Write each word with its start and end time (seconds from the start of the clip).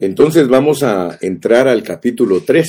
Entonces 0.00 0.48
vamos 0.48 0.82
a 0.82 1.18
entrar 1.20 1.68
al 1.68 1.82
capítulo 1.82 2.40
3. 2.40 2.66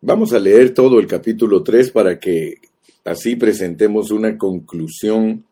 Vamos 0.00 0.32
a 0.32 0.40
leer 0.40 0.74
todo 0.74 0.98
el 0.98 1.06
capítulo 1.06 1.62
3 1.62 1.92
para 1.92 2.18
que 2.18 2.56
así 3.04 3.36
presentemos 3.36 4.10
una 4.10 4.36
conclusión 4.36 5.44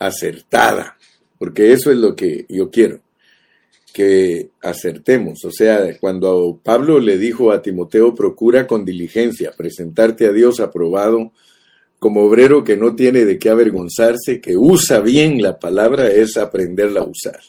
acertada, 0.00 0.96
porque 1.38 1.72
eso 1.72 1.92
es 1.92 1.98
lo 1.98 2.16
que 2.16 2.46
yo 2.48 2.68
quiero, 2.68 2.98
que 3.92 4.50
acertemos. 4.60 5.44
O 5.44 5.52
sea, 5.52 5.96
cuando 6.00 6.60
Pablo 6.64 6.98
le 6.98 7.16
dijo 7.16 7.52
a 7.52 7.62
Timoteo, 7.62 8.12
procura 8.16 8.66
con 8.66 8.84
diligencia 8.84 9.52
presentarte 9.56 10.26
a 10.26 10.32
Dios 10.32 10.58
aprobado, 10.58 11.32
como 12.00 12.22
obrero 12.24 12.64
que 12.64 12.76
no 12.76 12.96
tiene 12.96 13.24
de 13.24 13.38
qué 13.38 13.50
avergonzarse, 13.50 14.40
que 14.40 14.56
usa 14.56 14.98
bien 14.98 15.40
la 15.40 15.60
palabra, 15.60 16.08
es 16.08 16.36
aprenderla 16.36 17.02
a 17.02 17.08
usar. 17.08 17.40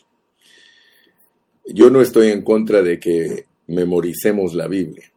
Yo 1.74 1.90
no 1.90 2.02
estoy 2.02 2.30
en 2.30 2.42
contra 2.42 2.82
de 2.82 3.00
que 3.00 3.46
memoricemos 3.68 4.54
la 4.54 4.68
Biblia. 4.68 5.12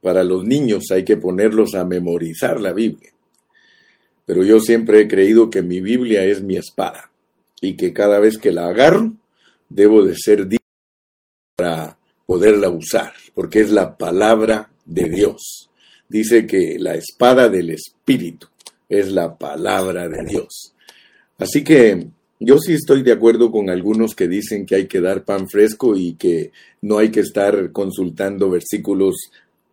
Para 0.00 0.22
los 0.22 0.44
niños 0.44 0.84
hay 0.92 1.04
que 1.04 1.16
ponerlos 1.16 1.74
a 1.74 1.84
memorizar 1.84 2.60
la 2.60 2.72
Biblia. 2.72 3.10
Pero 4.24 4.44
yo 4.44 4.60
siempre 4.60 5.00
he 5.00 5.08
creído 5.08 5.50
que 5.50 5.62
mi 5.62 5.80
Biblia 5.80 6.24
es 6.24 6.42
mi 6.42 6.56
espada 6.56 7.10
y 7.60 7.76
que 7.76 7.92
cada 7.92 8.20
vez 8.20 8.38
que 8.38 8.52
la 8.52 8.68
agarro 8.68 9.14
debo 9.68 10.04
de 10.04 10.14
ser 10.16 10.46
para 11.56 11.98
poderla 12.26 12.68
usar, 12.68 13.12
porque 13.34 13.60
es 13.60 13.70
la 13.70 13.96
palabra 13.96 14.70
de 14.84 15.08
Dios. 15.08 15.70
Dice 16.08 16.46
que 16.46 16.78
la 16.78 16.94
espada 16.94 17.48
del 17.48 17.70
Espíritu 17.70 18.46
es 18.88 19.10
la 19.10 19.36
palabra 19.36 20.08
de 20.08 20.24
Dios. 20.24 20.74
Así 21.38 21.64
que 21.64 22.08
yo 22.38 22.58
sí 22.58 22.74
estoy 22.74 23.02
de 23.02 23.12
acuerdo 23.12 23.50
con 23.50 23.70
algunos 23.70 24.14
que 24.14 24.28
dicen 24.28 24.66
que 24.66 24.74
hay 24.74 24.86
que 24.86 25.00
dar 25.00 25.24
pan 25.24 25.48
fresco 25.48 25.96
y 25.96 26.14
que 26.14 26.52
no 26.82 26.98
hay 26.98 27.10
que 27.10 27.20
estar 27.20 27.72
consultando 27.72 28.50
versículos 28.50 29.16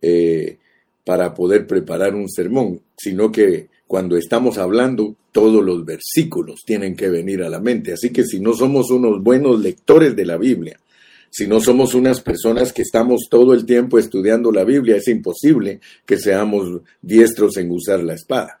eh, 0.00 0.58
para 1.04 1.34
poder 1.34 1.66
preparar 1.66 2.14
un 2.14 2.28
sermón, 2.28 2.80
sino 2.96 3.30
que 3.30 3.68
cuando 3.86 4.16
estamos 4.16 4.56
hablando, 4.56 5.14
todos 5.30 5.62
los 5.62 5.84
versículos 5.84 6.62
tienen 6.64 6.96
que 6.96 7.10
venir 7.10 7.42
a 7.42 7.50
la 7.50 7.60
mente. 7.60 7.92
Así 7.92 8.10
que 8.10 8.24
si 8.24 8.40
no 8.40 8.54
somos 8.54 8.90
unos 8.90 9.22
buenos 9.22 9.60
lectores 9.60 10.16
de 10.16 10.24
la 10.24 10.38
Biblia, 10.38 10.78
si 11.30 11.46
no 11.46 11.60
somos 11.60 11.94
unas 11.94 12.20
personas 12.20 12.72
que 12.72 12.82
estamos 12.82 13.22
todo 13.28 13.52
el 13.52 13.66
tiempo 13.66 13.98
estudiando 13.98 14.52
la 14.52 14.64
Biblia, 14.64 14.96
es 14.96 15.08
imposible 15.08 15.80
que 16.06 16.16
seamos 16.16 16.80
diestros 17.02 17.56
en 17.56 17.70
usar 17.72 18.02
la 18.02 18.14
espada. 18.14 18.60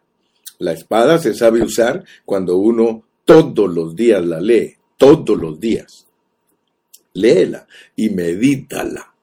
La 0.58 0.72
espada 0.72 1.18
se 1.18 1.34
sabe 1.34 1.62
usar 1.62 2.04
cuando 2.24 2.56
uno 2.56 3.04
todos 3.24 3.72
los 3.72 3.94
días 3.94 4.24
la 4.24 4.40
lee, 4.40 4.74
todos 4.96 5.38
los 5.38 5.58
días. 5.58 6.06
Léela 7.14 7.66
y 7.96 8.10
medítala. 8.10 9.14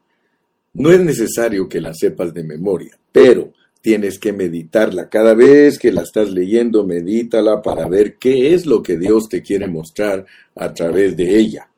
No 0.73 0.91
es 0.91 1.01
necesario 1.01 1.67
que 1.67 1.81
la 1.81 1.93
sepas 1.93 2.33
de 2.33 2.43
memoria, 2.43 2.97
pero 3.11 3.53
tienes 3.81 4.19
que 4.19 4.31
meditarla. 4.31 5.09
Cada 5.09 5.33
vez 5.33 5.77
que 5.77 5.91
la 5.91 6.01
estás 6.01 6.31
leyendo, 6.31 6.85
medítala 6.85 7.61
para 7.61 7.87
ver 7.87 8.17
qué 8.17 8.53
es 8.53 8.65
lo 8.65 8.81
que 8.81 8.97
Dios 8.97 9.27
te 9.27 9.41
quiere 9.41 9.67
mostrar 9.67 10.25
a 10.55 10.73
través 10.73 11.17
de 11.17 11.37
ella. 11.37 11.69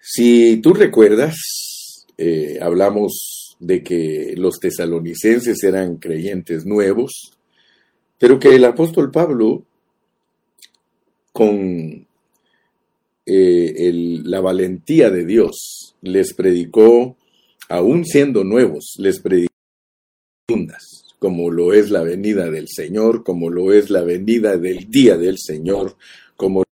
Si 0.00 0.58
tú 0.58 0.74
recuerdas, 0.74 1.34
eh, 2.18 2.58
hablamos 2.60 3.56
de 3.58 3.82
que 3.82 4.34
los 4.36 4.60
tesalonicenses 4.60 5.62
eran 5.64 5.96
creyentes 5.96 6.66
nuevos, 6.66 7.32
pero 8.18 8.38
que 8.38 8.54
el 8.54 8.64
apóstol 8.64 9.10
Pablo, 9.10 9.64
con 11.34 12.06
eh, 13.26 14.20
la 14.24 14.40
valentía 14.40 15.10
de 15.10 15.26
Dios, 15.26 15.96
les 16.00 16.32
predicó, 16.32 17.16
aún 17.68 18.04
siendo 18.04 18.44
nuevos, 18.44 18.94
les 18.98 19.18
predicó 19.18 19.52
como 21.18 21.50
lo 21.50 21.72
es 21.72 21.90
la 21.90 22.02
venida 22.02 22.50
del 22.50 22.68
Señor, 22.68 23.24
como 23.24 23.50
lo 23.50 23.72
es 23.72 23.90
la 23.90 24.02
venida 24.02 24.56
del 24.58 24.88
día 24.90 25.16
del 25.16 25.38
Señor, 25.38 25.96
como 26.36 26.60
la 26.60 26.64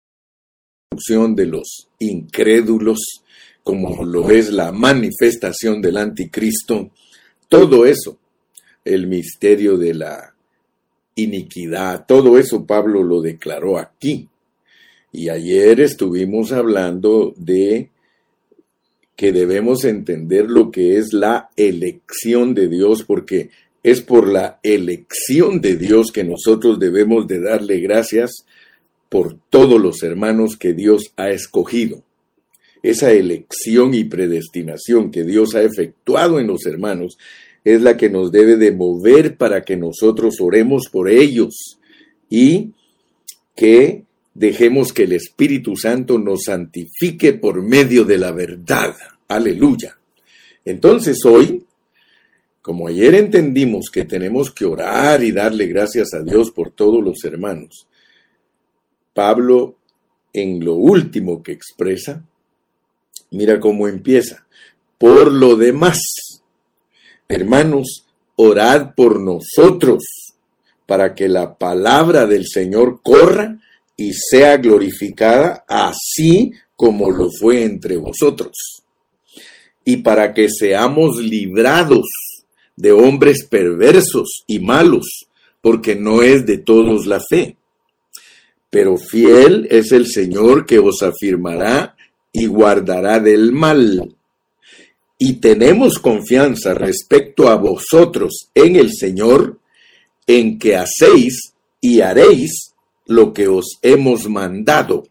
destrucción 0.92 1.36
de 1.36 1.48
los 1.48 1.88
incrédulos, 1.98 3.24
como 3.64 4.06
lo 4.06 4.30
es 4.30 4.52
la 4.52 4.72
manifestación 4.72 5.82
del 5.82 5.98
anticristo, 5.98 6.92
todo 7.48 7.88
eso, 7.88 8.20
el 8.86 9.08
misterio 9.08 9.78
de 9.78 9.96
la 9.96 10.36
iniquidad. 11.16 12.06
Todo 12.06 12.38
eso 12.38 12.66
Pablo 12.68 13.04
lo 13.04 13.22
declaró 13.22 13.80
aquí. 13.80 14.30
Y 15.12 15.30
ayer 15.30 15.82
estuvimos 15.82 16.52
hablando 16.52 17.34
de 17.38 17.90
que 19.16 19.32
debemos 19.32 19.84
entender 19.84 20.50
lo 20.50 20.72
que 20.72 20.98
es 20.98 21.14
la 21.14 21.50
elección 21.56 22.54
de 22.54 22.68
Dios, 22.68 23.04
porque 23.04 23.50
es 23.84 24.02
por 24.02 24.28
la 24.28 24.60
elección 24.64 25.62
de 25.62 25.76
Dios 25.76 26.12
que 26.12 26.24
nosotros 26.24 26.80
debemos 26.80 27.28
de 27.28 27.40
darle 27.40 27.80
gracias 27.80 28.46
por 29.10 29.38
todos 29.50 29.82
los 29.82 30.02
hermanos 30.04 30.56
que 30.56 30.74
Dios 30.74 31.14
ha 31.18 31.30
escogido. 31.30 32.04
Esa 32.84 33.12
elección 33.12 33.94
y 33.94 34.06
predestinación 34.06 35.12
que 35.12 35.24
Dios 35.24 35.54
ha 35.54 35.62
efectuado 35.62 36.40
en 36.40 36.48
los 36.48 36.66
hermanos 36.66 37.18
es 37.64 37.82
la 37.82 37.98
que 37.98 38.10
nos 38.10 38.32
debe 38.32 38.56
de 38.56 38.72
mover 38.72 39.38
para 39.38 39.64
que 39.64 39.78
nosotros 39.78 40.36
oremos 40.40 40.88
por 40.92 41.10
ellos 41.10 41.80
y 42.30 42.72
que 43.56 44.06
dejemos 44.42 44.92
que 44.92 45.04
el 45.04 45.14
Espíritu 45.14 45.78
Santo 45.78 46.18
nos 46.18 46.46
santifique 46.46 47.34
por 47.34 47.62
medio 47.62 48.04
de 48.04 48.18
la 48.18 48.32
verdad. 48.32 48.96
Aleluya. 49.28 50.00
Entonces 50.66 51.24
hoy, 51.26 51.64
como 52.62 52.88
ayer 52.88 53.14
entendimos 53.14 53.92
que 53.92 54.04
tenemos 54.04 54.52
que 54.52 54.66
orar 54.66 55.24
y 55.24 55.32
darle 55.32 55.68
gracias 55.68 56.16
a 56.16 56.24
Dios 56.24 56.50
por 56.50 56.72
todos 56.72 57.04
los 57.04 57.24
hermanos, 57.24 57.88
Pablo 59.14 59.76
en 60.34 60.66
lo 60.66 60.74
último 60.74 61.44
que 61.44 61.52
expresa, 61.52 62.26
mira 63.30 63.60
cómo 63.60 63.88
empieza. 63.88 64.48
Por 64.98 65.32
lo 65.32 65.56
demás, 65.56 66.00
Hermanos, 67.28 68.08
orad 68.36 68.94
por 68.94 69.22
nosotros 69.22 70.04
para 70.86 71.16
que 71.16 71.30
la 71.30 71.58
palabra 71.58 72.26
del 72.26 72.46
Señor 72.46 73.02
corra 73.02 73.62
y 73.98 74.14
sea 74.14 74.58
glorificada 74.58 75.66
así 75.68 76.52
como 76.76 77.12
lo 77.12 77.30
fue 77.32 77.64
entre 77.64 77.98
vosotros. 77.98 78.84
Y 79.86 79.98
para 79.98 80.34
que 80.34 80.50
seamos 80.50 81.18
librados 81.18 82.08
de 82.76 82.92
hombres 82.92 83.46
perversos 83.46 84.44
y 84.48 84.60
malos, 84.60 85.28
porque 85.62 85.96
no 85.96 86.24
es 86.24 86.46
de 86.46 86.58
todos 86.58 87.06
la 87.06 87.20
fe. 87.20 87.58
Pero 88.70 88.98
fiel 88.98 89.68
es 89.70 89.92
el 89.92 90.08
Señor 90.08 90.66
que 90.66 90.80
os 90.80 91.04
afirmará 91.04 91.96
y 92.32 92.46
guardará 92.46 93.20
del 93.20 93.52
mal 93.52 94.16
y 95.24 95.34
tenemos 95.34 96.00
confianza 96.00 96.74
respecto 96.74 97.48
a 97.48 97.56
vosotros 97.56 98.50
en 98.56 98.76
el 98.76 98.92
Señor, 98.92 99.60
en 100.26 100.58
que 100.58 100.76
hacéis 100.76 101.54
y 101.80 102.02
haréis 102.02 102.71
lo 103.12 103.34
que 103.34 103.48
os 103.48 103.78
hemos 103.82 104.28
mandado. 104.28 105.08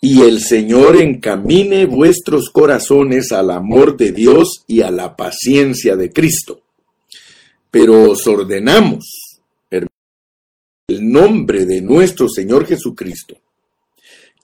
Y 0.00 0.22
el 0.22 0.40
Señor 0.40 0.96
encamine 0.96 1.86
vuestros 1.86 2.50
corazones 2.50 3.32
al 3.32 3.50
amor 3.50 3.96
de 3.96 4.12
Dios 4.12 4.64
y 4.66 4.82
a 4.82 4.90
la 4.90 5.16
paciencia 5.16 5.96
de 5.96 6.12
Cristo. 6.12 6.60
Pero 7.70 8.10
os 8.10 8.26
ordenamos, 8.26 9.40
en 9.70 9.86
el 10.88 11.10
nombre 11.10 11.66
de 11.66 11.80
nuestro 11.80 12.28
Señor 12.28 12.66
Jesucristo, 12.66 13.36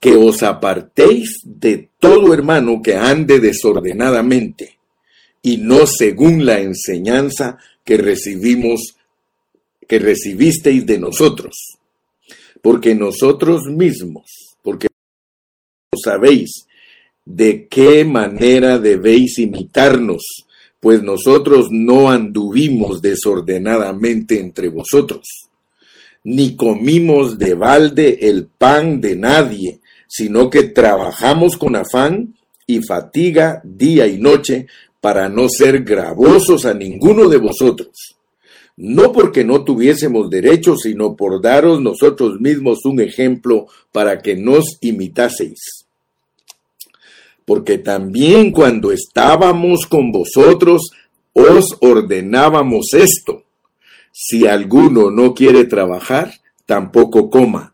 que 0.01 0.17
os 0.17 0.43
apartéis 0.43 1.43
de 1.45 1.91
todo 2.01 2.35
hermano 2.35 2.83
que 2.83 2.97
ande 2.97 3.39
desordenadamente 3.39 4.79
y 5.43 5.59
no 5.59 5.87
según 5.87 6.45
la 6.45 6.61
enseñanza 6.61 7.59
que 7.85 7.97
recibimos, 7.97 8.97
que 9.87 9.99
recibisteis 9.99 10.87
de 10.87 10.99
nosotros. 10.99 11.72
Porque 12.63 12.95
nosotros 12.95 13.65
mismos, 13.67 14.57
porque 14.63 14.87
sabéis 16.03 16.67
de 17.25 17.69
qué 17.69 18.05
manera 18.05 18.79
debéis 18.79 19.39
imitarnos, 19.39 20.23
pues 20.81 21.03
nosotros 21.03 21.69
no 21.71 22.11
anduvimos 22.11 23.01
desordenadamente 23.01 24.41
entre 24.41 24.69
vosotros, 24.69 25.23
ni 26.25 26.57
comimos 26.57 27.39
de 27.39 27.55
balde 27.55 28.19
el 28.23 28.47
pan 28.47 29.01
de 29.01 29.17
nadie, 29.17 29.81
sino 30.09 30.51
que 30.51 30.65
trabajamos 30.65 31.57
con 31.57 31.77
afán 31.77 32.35
y 32.67 32.81
fatiga 32.81 33.61
día 33.65 34.07
y 34.07 34.19
noche 34.19 34.67
para 35.01 35.29
no 35.29 35.49
ser 35.49 35.85
gravosos 35.85 36.65
a 36.65 36.75
ninguno 36.75 37.29
de 37.29 37.39
vosotros, 37.39 38.17
no 38.77 39.13
porque 39.13 39.45
no 39.45 39.65
tuviésemos 39.65 40.31
derecho, 40.31 40.77
sino 40.77 41.15
por 41.15 41.41
daros 41.41 41.81
nosotros 41.81 42.41
mismos 42.41 42.85
un 42.85 43.01
ejemplo 43.01 43.67
para 43.93 44.21
que 44.21 44.37
nos 44.37 44.79
imitaseis. 44.81 45.87
porque 47.45 47.77
también 47.79 48.53
cuando 48.53 48.93
estábamos 48.93 49.87
con 49.87 50.13
vosotros 50.13 50.91
os 51.33 51.77
ordenábamos 51.81 52.95
esto. 52.95 53.43
Si 54.13 54.47
alguno 54.47 55.11
no 55.11 55.35
quiere 55.35 55.65
trabajar, 55.65 56.33
tampoco 56.67 57.31
coma, 57.31 57.72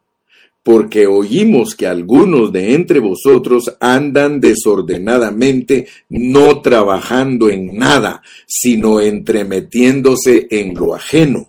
porque 0.69 1.07
oímos 1.07 1.75
que 1.75 1.87
algunos 1.87 2.53
de 2.53 2.75
entre 2.75 3.01
vosotros 3.01 3.75
andan 3.81 4.39
desordenadamente, 4.39 5.87
no 6.11 6.61
trabajando 6.61 7.49
en 7.49 7.79
nada, 7.79 8.21
sino 8.47 9.01
entremetiéndose 9.01 10.47
en 10.51 10.75
lo 10.75 10.95
ajeno. 10.95 11.49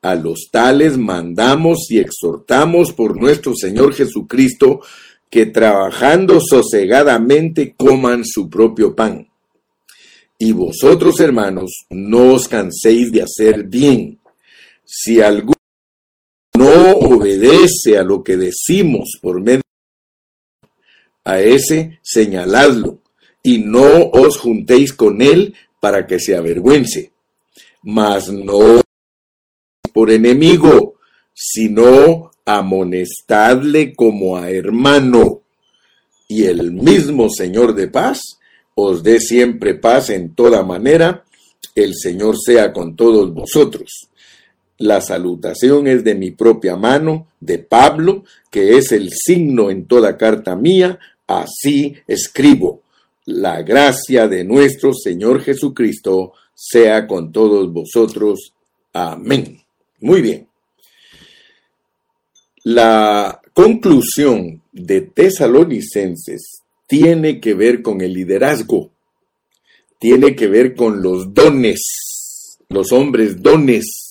A 0.00 0.16
los 0.16 0.48
tales 0.50 0.98
mandamos 0.98 1.88
y 1.88 2.00
exhortamos 2.00 2.92
por 2.92 3.16
nuestro 3.16 3.54
Señor 3.54 3.94
Jesucristo 3.94 4.80
que 5.30 5.46
trabajando 5.46 6.40
sosegadamente 6.40 7.76
coman 7.76 8.24
su 8.24 8.50
propio 8.50 8.96
pan. 8.96 9.28
Y 10.36 10.50
vosotros, 10.50 11.20
hermanos, 11.20 11.86
no 11.90 12.32
os 12.32 12.48
canséis 12.48 13.12
de 13.12 13.22
hacer 13.22 13.62
bien. 13.62 14.18
Si 14.84 15.20
alguno 15.20 15.61
no 16.56 16.92
obedece 16.92 17.98
a 17.98 18.02
lo 18.02 18.22
que 18.22 18.36
decimos 18.36 19.18
por 19.20 19.40
medio 19.40 19.62
a 21.24 21.40
ese 21.40 22.00
señaladlo 22.02 22.98
y 23.42 23.58
no 23.58 24.10
os 24.12 24.38
juntéis 24.38 24.92
con 24.92 25.22
él 25.22 25.54
para 25.80 26.06
que 26.06 26.18
se 26.18 26.36
avergüence. 26.36 27.12
Mas 27.82 28.30
no 28.30 28.80
por 29.92 30.10
enemigo, 30.10 30.94
sino 31.34 32.30
amonestadle 32.44 33.94
como 33.94 34.36
a 34.36 34.50
hermano. 34.50 35.42
Y 36.28 36.44
el 36.44 36.72
mismo 36.72 37.28
Señor 37.28 37.74
de 37.74 37.88
paz 37.88 38.20
os 38.74 39.02
dé 39.02 39.20
siempre 39.20 39.74
paz 39.74 40.10
en 40.10 40.34
toda 40.34 40.62
manera. 40.62 41.24
El 41.74 41.94
Señor 41.94 42.36
sea 42.38 42.72
con 42.72 42.96
todos 42.96 43.32
vosotros. 43.34 44.08
La 44.82 45.00
salutación 45.00 45.86
es 45.86 46.02
de 46.02 46.16
mi 46.16 46.32
propia 46.32 46.74
mano, 46.74 47.28
de 47.38 47.60
Pablo, 47.60 48.24
que 48.50 48.76
es 48.76 48.90
el 48.90 49.10
signo 49.12 49.70
en 49.70 49.86
toda 49.86 50.16
carta 50.16 50.56
mía. 50.56 50.98
Así 51.24 51.94
escribo. 52.08 52.82
La 53.26 53.62
gracia 53.62 54.26
de 54.26 54.42
nuestro 54.42 54.92
Señor 54.92 55.40
Jesucristo 55.40 56.32
sea 56.52 57.06
con 57.06 57.30
todos 57.30 57.72
vosotros. 57.72 58.54
Amén. 58.92 59.62
Muy 60.00 60.20
bien. 60.20 60.48
La 62.64 63.40
conclusión 63.54 64.62
de 64.72 65.02
Tesalonicenses 65.02 66.62
tiene 66.88 67.38
que 67.38 67.54
ver 67.54 67.82
con 67.82 68.00
el 68.00 68.14
liderazgo, 68.14 68.90
tiene 70.00 70.34
que 70.34 70.48
ver 70.48 70.74
con 70.74 71.02
los 71.02 71.32
dones, 71.32 72.58
los 72.68 72.90
hombres 72.90 73.40
dones, 73.40 74.01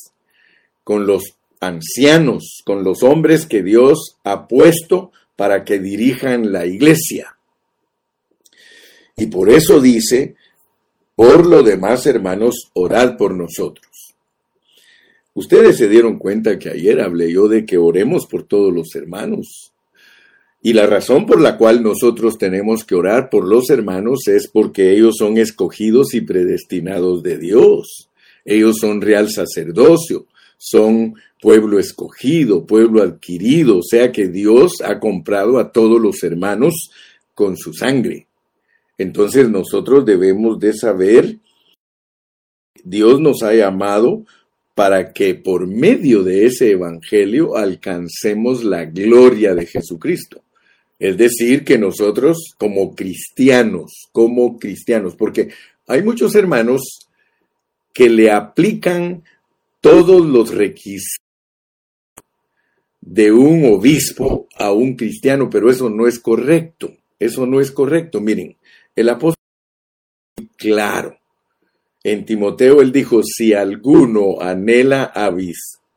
con 0.84 1.06
los 1.08 1.24
ancianos, 1.60 2.62
con 2.66 2.84
los 2.84 3.04
hombres 3.04 3.46
que 3.46 3.64
Dios 3.64 4.18
ha 4.24 4.48
puesto 4.48 5.12
para 5.36 5.64
que 5.64 5.80
dirijan 5.80 6.52
la 6.52 6.66
iglesia. 6.66 7.38
Y 9.16 9.28
por 9.28 9.50
eso 9.50 9.80
dice, 9.80 10.36
por 11.16 11.46
lo 11.46 11.62
demás, 11.64 12.06
hermanos, 12.08 12.72
orad 12.74 13.18
por 13.18 13.36
nosotros. 13.36 14.16
Ustedes 15.34 15.78
se 15.78 15.88
dieron 15.88 16.18
cuenta 16.18 16.60
que 16.60 16.70
ayer 16.70 17.00
hablé 17.00 17.32
yo 17.32 17.48
de 17.48 17.66
que 17.66 17.78
oremos 17.78 18.26
por 18.26 18.44
todos 18.44 18.74
los 18.74 18.96
hermanos. 18.96 19.72
Y 20.62 20.74
la 20.74 20.86
razón 20.86 21.26
por 21.26 21.40
la 21.40 21.58
cual 21.58 21.82
nosotros 21.82 22.38
tenemos 22.38 22.84
que 22.84 22.96
orar 22.96 23.30
por 23.30 23.48
los 23.48 23.70
hermanos 23.70 24.28
es 24.28 24.48
porque 24.48 24.92
ellos 24.92 25.16
son 25.18 25.38
escogidos 25.38 26.14
y 26.14 26.22
predestinados 26.22 27.24
de 27.24 27.38
Dios. 27.38 28.10
Ellos 28.44 28.78
son 28.80 29.02
real 29.02 29.30
sacerdocio, 29.30 30.28
son 30.64 31.16
pueblo 31.42 31.80
escogido, 31.80 32.68
pueblo 32.68 33.02
adquirido, 33.02 33.80
o 33.80 33.84
sea 33.84 34.12
que 34.12 34.28
Dios 34.28 34.74
ha 34.84 35.00
comprado 35.00 35.58
a 35.58 35.72
todos 35.72 36.00
los 36.00 36.22
hermanos 36.22 36.92
con 37.34 37.58
su 37.58 37.74
sangre. 37.74 38.28
Entonces 39.00 39.50
nosotros 39.50 40.06
debemos 40.06 40.60
de 40.60 40.74
saber, 40.74 41.40
Dios 42.84 43.20
nos 43.20 43.42
ha 43.42 43.56
llamado 43.56 44.24
para 44.76 45.14
que 45.14 45.34
por 45.34 45.66
medio 45.66 46.22
de 46.22 46.46
ese 46.46 46.74
evangelio 46.74 47.58
alcancemos 47.58 48.64
la 48.64 48.86
gloria 48.86 49.56
de 49.56 49.66
Jesucristo. 49.66 50.44
Es 51.00 51.18
decir, 51.18 51.64
que 51.64 51.80
nosotros 51.80 52.54
como 52.60 52.94
cristianos, 52.94 54.10
como 54.12 54.60
cristianos, 54.60 55.16
porque 55.16 55.50
hay 55.88 56.04
muchos 56.04 56.36
hermanos 56.36 57.10
que 57.92 58.12
le 58.12 58.30
aplican 58.30 59.24
todos 59.82 60.26
los 60.26 60.54
requisitos 60.54 61.26
de 63.02 63.32
un 63.32 63.66
obispo 63.66 64.48
a 64.58 64.72
un 64.72 64.96
cristiano, 64.96 65.50
pero 65.50 65.70
eso 65.70 65.90
no 65.90 66.08
es 66.08 66.20
correcto. 66.20 66.94
Eso 67.20 67.46
no 67.46 67.60
es 67.60 67.72
correcto. 67.72 68.22
Miren, 68.22 68.56
el 68.96 69.10
apóstol 69.10 69.36
claro 70.56 71.22
en 72.04 72.26
Timoteo 72.26 72.82
él 72.82 72.92
dijo, 72.92 73.22
si 73.24 73.54
alguno 73.54 74.42
anhela 74.42 75.14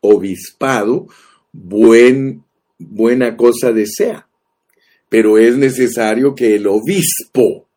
obispado, 0.01 1.07
buen, 1.53 2.45
buena 2.79 3.37
cosa 3.37 3.73
desea. 3.73 4.29
Pero 5.09 5.39
es 5.39 5.57
necesario 5.57 6.35
que 6.35 6.57
el 6.57 6.67
obispo, 6.67 7.69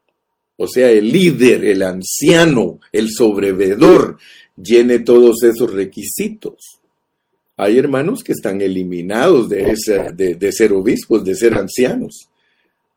o 0.58 0.68
sea, 0.68 0.90
el 0.90 1.12
líder, 1.12 1.64
el 1.64 1.84
anciano, 1.84 2.80
el 2.92 3.12
sobrevedor, 3.12 4.18
llene 4.58 5.00
todos 5.00 5.44
esos 5.44 5.72
requisitos. 5.72 6.82
Hay 7.56 7.78
hermanos 7.78 8.24
que 8.24 8.34
están 8.34 8.62
eliminados 8.62 9.50
de, 9.50 10.36
de 10.38 10.52
ser 10.52 10.74
obispos, 10.74 11.24
de 11.24 11.36
ser 11.36 11.54
ancianos. 11.56 12.30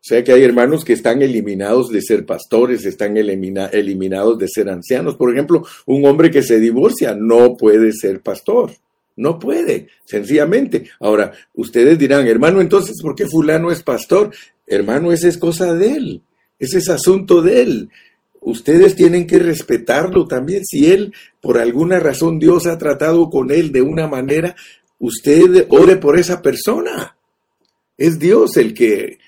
O 0.01 0.03
sea 0.03 0.23
que 0.23 0.33
hay 0.33 0.43
hermanos 0.43 0.83
que 0.83 0.93
están 0.93 1.21
eliminados 1.21 1.89
de 1.89 2.01
ser 2.01 2.25
pastores, 2.25 2.85
están 2.85 3.17
eliminados 3.17 4.37
de 4.39 4.47
ser 4.47 4.67
ancianos. 4.69 5.15
Por 5.15 5.31
ejemplo, 5.31 5.63
un 5.85 6.05
hombre 6.05 6.31
que 6.31 6.41
se 6.41 6.59
divorcia 6.59 7.15
no 7.15 7.55
puede 7.55 7.93
ser 7.93 8.21
pastor. 8.21 8.71
No 9.15 9.37
puede, 9.37 9.89
sencillamente. 10.05 10.85
Ahora, 10.99 11.33
ustedes 11.53 11.99
dirán, 11.99 12.25
hermano, 12.25 12.61
entonces, 12.61 12.99
¿por 12.99 13.13
qué 13.13 13.27
fulano 13.27 13.71
es 13.71 13.83
pastor? 13.83 14.31
Hermano, 14.65 15.11
esa 15.11 15.27
es 15.27 15.37
cosa 15.37 15.75
de 15.75 15.91
él. 15.91 16.21
Ese 16.57 16.79
es 16.79 16.89
asunto 16.89 17.43
de 17.43 17.61
él. 17.61 17.89
Ustedes 18.41 18.95
tienen 18.95 19.27
que 19.27 19.37
respetarlo 19.39 20.27
también. 20.27 20.65
Si 20.65 20.91
él, 20.91 21.13
por 21.39 21.59
alguna 21.59 21.99
razón, 21.99 22.39
Dios 22.39 22.65
ha 22.65 22.77
tratado 22.77 23.29
con 23.29 23.51
él 23.51 23.71
de 23.71 23.81
una 23.81 24.07
manera, 24.07 24.55
usted 24.99 25.67
ore 25.69 25.97
por 25.97 26.17
esa 26.17 26.41
persona. 26.41 27.15
Es 27.97 28.17
Dios 28.17 28.57
el 28.57 28.73
que 28.73 29.19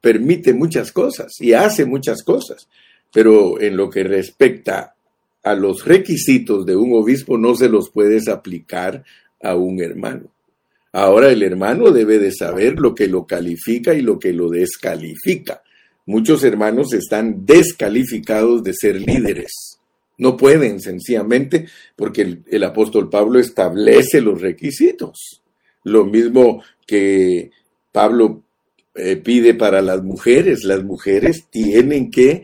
permite 0.00 0.54
muchas 0.54 0.92
cosas 0.92 1.32
y 1.40 1.52
hace 1.54 1.84
muchas 1.84 2.22
cosas, 2.22 2.68
pero 3.12 3.60
en 3.60 3.76
lo 3.76 3.90
que 3.90 4.04
respecta 4.04 4.94
a 5.42 5.54
los 5.54 5.84
requisitos 5.84 6.64
de 6.64 6.76
un 6.76 6.92
obispo 6.94 7.36
no 7.36 7.56
se 7.56 7.68
los 7.68 7.90
puedes 7.90 8.28
aplicar 8.28 9.04
a 9.42 9.56
un 9.56 9.82
hermano. 9.82 10.30
Ahora 10.92 11.30
el 11.30 11.42
hermano 11.42 11.90
debe 11.90 12.18
de 12.18 12.32
saber 12.32 12.78
lo 12.78 12.94
que 12.94 13.08
lo 13.08 13.26
califica 13.26 13.94
y 13.94 14.02
lo 14.02 14.18
que 14.18 14.32
lo 14.32 14.50
descalifica. 14.50 15.62
Muchos 16.06 16.42
hermanos 16.42 16.92
están 16.92 17.46
descalificados 17.46 18.62
de 18.64 18.74
ser 18.74 19.00
líderes. 19.00 19.78
No 20.18 20.36
pueden 20.36 20.80
sencillamente 20.80 21.66
porque 21.96 22.38
el, 22.50 22.64
apóstol 22.64 23.08
Pablo 23.08 23.38
establece 23.38 24.20
los 24.20 24.40
requisitos. 24.40 25.42
Lo 25.84 26.04
mismo 26.04 26.62
que 26.86 27.50
Pablo 27.92 28.42
eh, 28.94 29.16
pide 29.16 29.54
para 29.54 29.80
las 29.80 30.02
mujeres. 30.02 30.64
Las 30.64 30.84
mujeres 30.84 31.46
tienen 31.50 32.10
que 32.10 32.42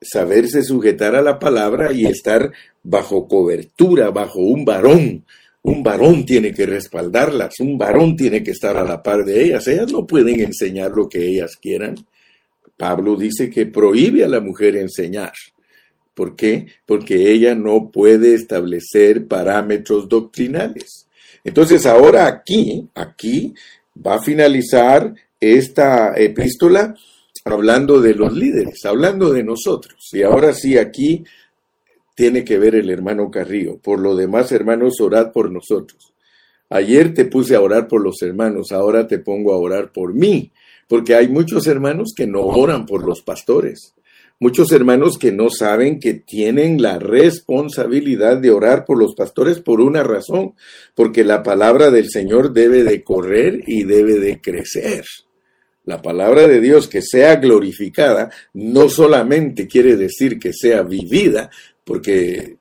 saberse 0.00 0.62
sujetar 0.62 1.14
a 1.14 1.22
la 1.22 1.38
palabra 1.38 1.92
y 1.92 2.06
estar 2.06 2.52
bajo 2.82 3.28
cobertura, 3.28 4.10
bajo 4.10 4.40
un 4.40 4.64
varón. 4.64 5.24
Un 5.62 5.82
varón 5.82 6.24
tiene 6.24 6.54
que 6.54 6.64
respaldarlas, 6.64 7.60
un 7.60 7.76
varón 7.76 8.16
tiene 8.16 8.42
que 8.42 8.52
estar 8.52 8.78
a 8.78 8.84
la 8.84 9.02
par 9.02 9.24
de 9.24 9.44
ellas. 9.44 9.66
Ellas 9.68 9.92
no 9.92 10.06
pueden 10.06 10.40
enseñar 10.40 10.92
lo 10.92 11.08
que 11.08 11.26
ellas 11.26 11.58
quieran. 11.60 11.96
Pablo 12.80 13.14
dice 13.14 13.50
que 13.50 13.66
prohíbe 13.66 14.24
a 14.24 14.28
la 14.28 14.40
mujer 14.40 14.74
enseñar. 14.74 15.34
¿Por 16.14 16.34
qué? 16.34 16.66
Porque 16.86 17.30
ella 17.30 17.54
no 17.54 17.90
puede 17.90 18.32
establecer 18.34 19.28
parámetros 19.28 20.08
doctrinales. 20.08 21.06
Entonces 21.44 21.84
ahora 21.84 22.26
aquí, 22.26 22.88
aquí 22.94 23.52
va 23.94 24.14
a 24.14 24.22
finalizar 24.22 25.14
esta 25.38 26.14
epístola 26.16 26.94
hablando 27.44 28.00
de 28.00 28.14
los 28.14 28.32
líderes, 28.32 28.82
hablando 28.86 29.30
de 29.30 29.44
nosotros. 29.44 30.08
Y 30.14 30.22
ahora 30.22 30.54
sí, 30.54 30.78
aquí 30.78 31.22
tiene 32.14 32.44
que 32.44 32.56
ver 32.56 32.76
el 32.76 32.88
hermano 32.88 33.30
Carrillo. 33.30 33.76
Por 33.76 34.00
lo 34.00 34.16
demás, 34.16 34.52
hermanos, 34.52 35.02
orad 35.02 35.32
por 35.32 35.52
nosotros. 35.52 36.14
Ayer 36.70 37.12
te 37.12 37.26
puse 37.26 37.54
a 37.54 37.60
orar 37.60 37.88
por 37.88 38.00
los 38.00 38.22
hermanos, 38.22 38.72
ahora 38.72 39.06
te 39.06 39.18
pongo 39.18 39.52
a 39.52 39.58
orar 39.58 39.92
por 39.92 40.14
mí, 40.14 40.50
porque 40.90 41.14
hay 41.14 41.28
muchos 41.28 41.68
hermanos 41.68 42.12
que 42.16 42.26
no 42.26 42.40
oran 42.40 42.84
por 42.84 43.06
los 43.06 43.22
pastores. 43.22 43.94
Muchos 44.40 44.72
hermanos 44.72 45.18
que 45.18 45.30
no 45.30 45.48
saben 45.48 46.00
que 46.00 46.14
tienen 46.14 46.82
la 46.82 46.98
responsabilidad 46.98 48.38
de 48.38 48.50
orar 48.50 48.84
por 48.84 48.98
los 48.98 49.14
pastores 49.14 49.60
por 49.60 49.80
una 49.80 50.02
razón, 50.02 50.54
porque 50.96 51.22
la 51.22 51.44
palabra 51.44 51.92
del 51.92 52.10
Señor 52.10 52.52
debe 52.52 52.82
de 52.82 53.04
correr 53.04 53.62
y 53.68 53.84
debe 53.84 54.18
de 54.18 54.40
crecer. 54.40 55.04
La 55.84 56.02
palabra 56.02 56.48
de 56.48 56.60
Dios 56.60 56.88
que 56.88 57.02
sea 57.02 57.36
glorificada 57.36 58.32
no 58.52 58.88
solamente 58.88 59.68
quiere 59.68 59.94
decir 59.94 60.40
que 60.40 60.52
sea 60.52 60.82
vivida, 60.82 61.50
porque 61.84 62.56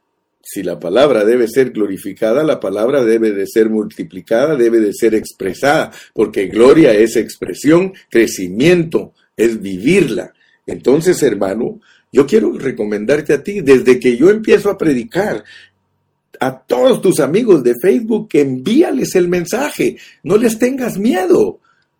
si 0.51 0.63
la 0.63 0.79
palabra 0.79 1.23
debe 1.25 1.47
ser 1.47 1.69
glorificada, 1.69 2.43
la 2.43 2.59
palabra 2.59 3.03
debe 3.03 3.31
de 3.31 3.45
ser 3.45 3.69
multiplicada, 3.69 4.55
debe 4.55 4.79
de 4.79 4.93
ser 4.93 5.13
expresada, 5.13 5.91
porque 6.11 6.47
gloria 6.47 6.91
es 6.91 7.15
expresión, 7.17 7.93
crecimiento 8.09 9.13
es 9.37 9.61
vivirla. 9.61 10.33
Entonces, 10.65 11.21
hermano, 11.21 11.79
yo 12.11 12.25
quiero 12.25 12.51
recomendarte 12.57 13.33
a 13.33 13.43
ti, 13.43 13.61
desde 13.61 13.99
que 13.99 14.17
yo 14.17 14.31
empiezo 14.31 14.71
a 14.71 14.77
predicar, 14.77 15.43
a 16.39 16.57
todos 16.57 16.99
tus 16.99 17.19
amigos 17.19 17.63
de 17.63 17.75
Facebook, 17.79 18.29
envíales 18.33 19.13
el 19.13 19.27
mensaje, 19.27 19.97
no 20.23 20.35
les 20.35 20.57
tengas 20.57 20.97
miedo, 20.97 21.59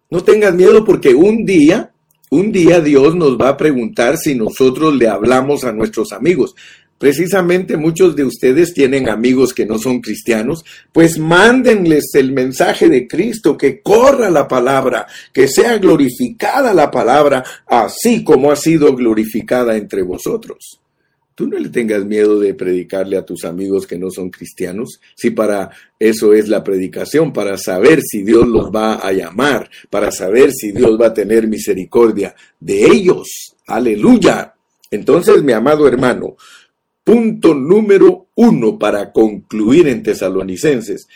no 0.10 0.24
tengas 0.24 0.56
miedo 0.56 0.84
porque 0.84 1.14
un 1.14 1.46
día, 1.46 1.92
un 2.32 2.52
día 2.52 2.82
Dios 2.82 3.16
nos 3.16 3.38
va 3.38 3.50
a 3.50 3.58
preguntar 3.58 4.18
si 4.18 4.34
nosotros 4.34 4.96
le 4.96 5.08
hablamos 5.08 5.66
a 5.66 5.72
nuestros 5.72 6.14
amigos. 6.14 6.56
Precisamente 7.00 7.78
muchos 7.78 8.14
de 8.14 8.26
ustedes 8.26 8.74
tienen 8.74 9.08
amigos 9.08 9.54
que 9.54 9.66
no 9.66 9.80
son 9.80 10.02
cristianos, 10.02 10.66
pues 10.92 11.18
mándenles 11.18 12.14
el 12.14 12.34
mensaje 12.34 12.90
de 12.90 13.08
Cristo, 13.08 13.58
que 13.58 13.82
corra 13.82 14.30
la 14.30 14.50
palabra, 14.50 15.08
que 15.34 15.48
sea 15.48 15.78
glorificada 15.78 16.74
la 16.74 16.92
palabra, 16.92 17.44
así 17.66 18.22
como 18.22 18.52
ha 18.52 18.58
sido 18.58 18.94
glorificada 18.96 19.78
entre 19.78 20.02
vosotros. 20.02 20.82
Tú 21.36 21.48
no 21.48 21.58
le 21.58 21.70
tengas 21.70 22.04
miedo 22.04 22.38
de 22.38 22.54
predicarle 22.54 23.16
a 23.16 23.26
tus 23.26 23.46
amigos 23.46 23.88
que 23.88 23.98
no 23.98 24.12
son 24.12 24.30
cristianos, 24.30 25.00
si 25.16 25.30
para 25.30 25.70
eso 25.98 26.34
es 26.34 26.50
la 26.50 26.66
predicación, 26.66 27.32
para 27.32 27.58
saber 27.58 28.02
si 28.02 28.24
Dios 28.24 28.46
los 28.46 28.70
va 28.72 28.96
a 28.96 29.14
llamar, 29.14 29.70
para 29.90 30.12
saber 30.12 30.52
si 30.52 30.74
Dios 30.74 31.00
va 31.00 31.08
a 31.08 31.14
tener 31.14 31.48
misericordia 31.48 32.36
de 32.60 32.88
ellos. 32.88 33.56
Aleluya. 33.68 34.54
Entonces, 34.92 35.42
mi 35.42 35.54
amado 35.54 35.88
hermano, 35.88 36.36
Punto 37.10 37.56
número 37.56 38.28
uno 38.36 38.78
para 38.78 39.12
concluir 39.12 39.88
en 39.88 40.04
tesalonicenses. 40.04 41.08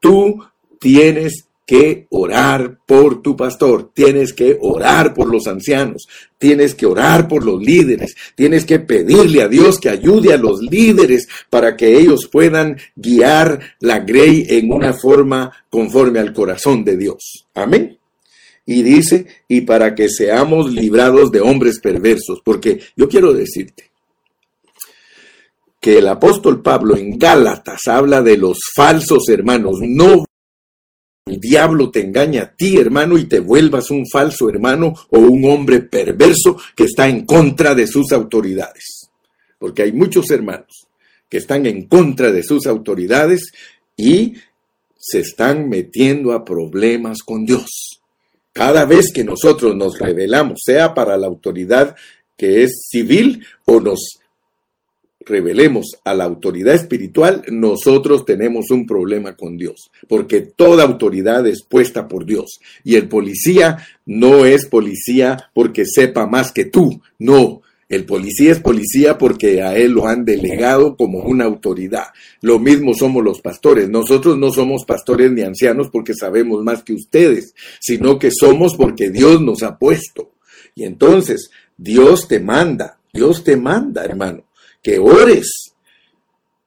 Tú 0.00 0.42
tienes 0.80 1.44
que 1.66 2.06
orar 2.08 2.78
por 2.86 3.20
tu 3.20 3.36
pastor, 3.36 3.90
tienes 3.92 4.32
que 4.32 4.56
orar 4.58 5.12
por 5.12 5.30
los 5.30 5.46
ancianos, 5.46 6.08
tienes 6.38 6.74
que 6.74 6.86
orar 6.86 7.28
por 7.28 7.44
los 7.44 7.62
líderes, 7.62 8.16
tienes 8.34 8.64
que 8.64 8.78
pedirle 8.78 9.42
a 9.42 9.48
Dios 9.48 9.78
que 9.78 9.90
ayude 9.90 10.32
a 10.32 10.38
los 10.38 10.62
líderes 10.62 11.28
para 11.50 11.76
que 11.76 11.98
ellos 11.98 12.30
puedan 12.32 12.78
guiar 12.94 13.60
la 13.80 13.98
grey 13.98 14.46
en 14.48 14.72
una 14.72 14.94
forma 14.94 15.52
conforme 15.68 16.18
al 16.18 16.32
corazón 16.32 16.82
de 16.82 16.96
Dios. 16.96 17.46
Amén. 17.52 17.98
Y 18.64 18.82
dice, 18.82 19.26
y 19.48 19.60
para 19.60 19.94
que 19.94 20.08
seamos 20.08 20.72
librados 20.72 21.30
de 21.30 21.42
hombres 21.42 21.78
perversos, 21.78 22.40
porque 22.42 22.80
yo 22.96 23.06
quiero 23.06 23.34
decirte, 23.34 23.90
que 25.86 25.98
el 25.98 26.08
apóstol 26.08 26.62
Pablo 26.62 26.96
en 26.96 27.16
Gálatas 27.16 27.86
habla 27.86 28.20
de 28.20 28.36
los 28.36 28.58
falsos 28.74 29.28
hermanos. 29.28 29.76
No 29.82 30.24
el 31.26 31.38
diablo 31.38 31.92
te 31.92 32.00
engaña 32.00 32.42
a 32.42 32.56
ti, 32.56 32.76
hermano, 32.76 33.16
y 33.16 33.26
te 33.26 33.38
vuelvas 33.38 33.92
un 33.92 34.04
falso 34.04 34.48
hermano 34.50 34.92
o 35.10 35.20
un 35.20 35.48
hombre 35.48 35.82
perverso 35.82 36.56
que 36.74 36.86
está 36.86 37.08
en 37.08 37.24
contra 37.24 37.72
de 37.76 37.86
sus 37.86 38.10
autoridades. 38.10 39.10
Porque 39.60 39.82
hay 39.82 39.92
muchos 39.92 40.28
hermanos 40.32 40.88
que 41.28 41.36
están 41.36 41.66
en 41.66 41.86
contra 41.86 42.32
de 42.32 42.42
sus 42.42 42.66
autoridades 42.66 43.52
y 43.96 44.34
se 44.98 45.20
están 45.20 45.68
metiendo 45.68 46.32
a 46.32 46.44
problemas 46.44 47.18
con 47.22 47.46
Dios. 47.46 48.00
Cada 48.52 48.86
vez 48.86 49.12
que 49.12 49.22
nosotros 49.22 49.76
nos 49.76 50.00
revelamos, 50.00 50.62
sea 50.64 50.94
para 50.94 51.16
la 51.16 51.28
autoridad 51.28 51.94
que 52.36 52.64
es 52.64 52.88
civil 52.90 53.46
o 53.66 53.78
nos 53.78 54.18
revelemos 55.26 55.96
a 56.04 56.14
la 56.14 56.24
autoridad 56.24 56.74
espiritual, 56.74 57.42
nosotros 57.50 58.24
tenemos 58.24 58.70
un 58.70 58.86
problema 58.86 59.36
con 59.36 59.58
Dios, 59.58 59.90
porque 60.08 60.40
toda 60.40 60.84
autoridad 60.84 61.46
es 61.46 61.62
puesta 61.62 62.08
por 62.08 62.24
Dios. 62.24 62.60
Y 62.84 62.94
el 62.94 63.08
policía 63.08 63.78
no 64.06 64.46
es 64.46 64.66
policía 64.66 65.50
porque 65.52 65.84
sepa 65.84 66.26
más 66.26 66.52
que 66.52 66.64
tú, 66.64 67.02
no. 67.18 67.60
El 67.88 68.04
policía 68.04 68.50
es 68.50 68.58
policía 68.58 69.16
porque 69.16 69.62
a 69.62 69.76
él 69.76 69.92
lo 69.92 70.08
han 70.08 70.24
delegado 70.24 70.96
como 70.96 71.20
una 71.20 71.44
autoridad. 71.44 72.06
Lo 72.40 72.58
mismo 72.58 72.94
somos 72.94 73.22
los 73.22 73.40
pastores. 73.40 73.88
Nosotros 73.88 74.36
no 74.36 74.50
somos 74.50 74.84
pastores 74.84 75.30
ni 75.30 75.42
ancianos 75.42 75.88
porque 75.92 76.12
sabemos 76.12 76.64
más 76.64 76.82
que 76.82 76.94
ustedes, 76.94 77.54
sino 77.78 78.18
que 78.18 78.30
somos 78.32 78.74
porque 78.76 79.10
Dios 79.10 79.40
nos 79.40 79.62
ha 79.62 79.78
puesto. 79.78 80.32
Y 80.74 80.82
entonces 80.82 81.50
Dios 81.76 82.26
te 82.26 82.40
manda, 82.40 82.98
Dios 83.12 83.44
te 83.44 83.56
manda, 83.56 84.04
hermano 84.04 84.45
que 84.86 85.00
ores. 85.00 85.72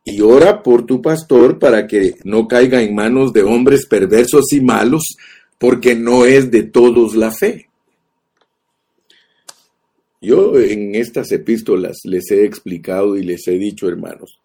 Y 0.04 0.20
ora 0.20 0.62
por 0.62 0.86
tu 0.86 1.02
pastor 1.02 1.58
para 1.58 1.88
que 1.88 2.16
no 2.26 2.50
caiga 2.50 2.82
en 2.82 2.94
manos 2.94 3.32
de 3.32 3.44
hombres 3.44 3.86
perversos 3.86 4.52
y 4.52 4.60
malos, 4.60 5.16
porque 5.58 5.96
no 5.96 6.26
es 6.26 6.52
de 6.52 6.64
todos 6.64 7.16
la 7.16 7.32
fe. 7.32 7.70
Yo 10.20 10.60
en 10.60 10.96
estas 10.96 11.32
epístolas 11.32 12.00
les 12.04 12.30
he 12.32 12.44
explicado 12.44 13.16
y 13.16 13.24
les 13.24 13.48
he 13.48 13.58
dicho, 13.58 13.88
hermanos, 13.88 14.42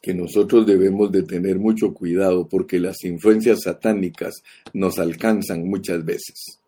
que 0.00 0.14
nosotros 0.14 0.64
debemos 0.64 1.10
de 1.10 1.24
tener 1.24 1.58
mucho 1.58 1.92
cuidado 1.92 2.46
porque 2.48 2.78
las 2.78 3.02
influencias 3.02 3.62
satánicas 3.64 4.44
nos 4.72 5.00
alcanzan 5.00 5.66
muchas 5.68 6.04
veces. 6.04 6.60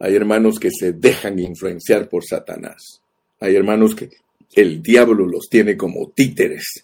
Hay 0.00 0.16
hermanos 0.16 0.58
que 0.58 0.70
se 0.72 0.92
dejan 0.92 1.38
influenciar 1.38 2.08
por 2.08 2.24
Satanás. 2.24 3.00
Hay 3.38 3.54
hermanos 3.54 3.94
que 3.94 4.10
el 4.54 4.82
diablo 4.82 5.26
los 5.26 5.48
tiene 5.48 5.76
como 5.76 6.10
títeres 6.10 6.82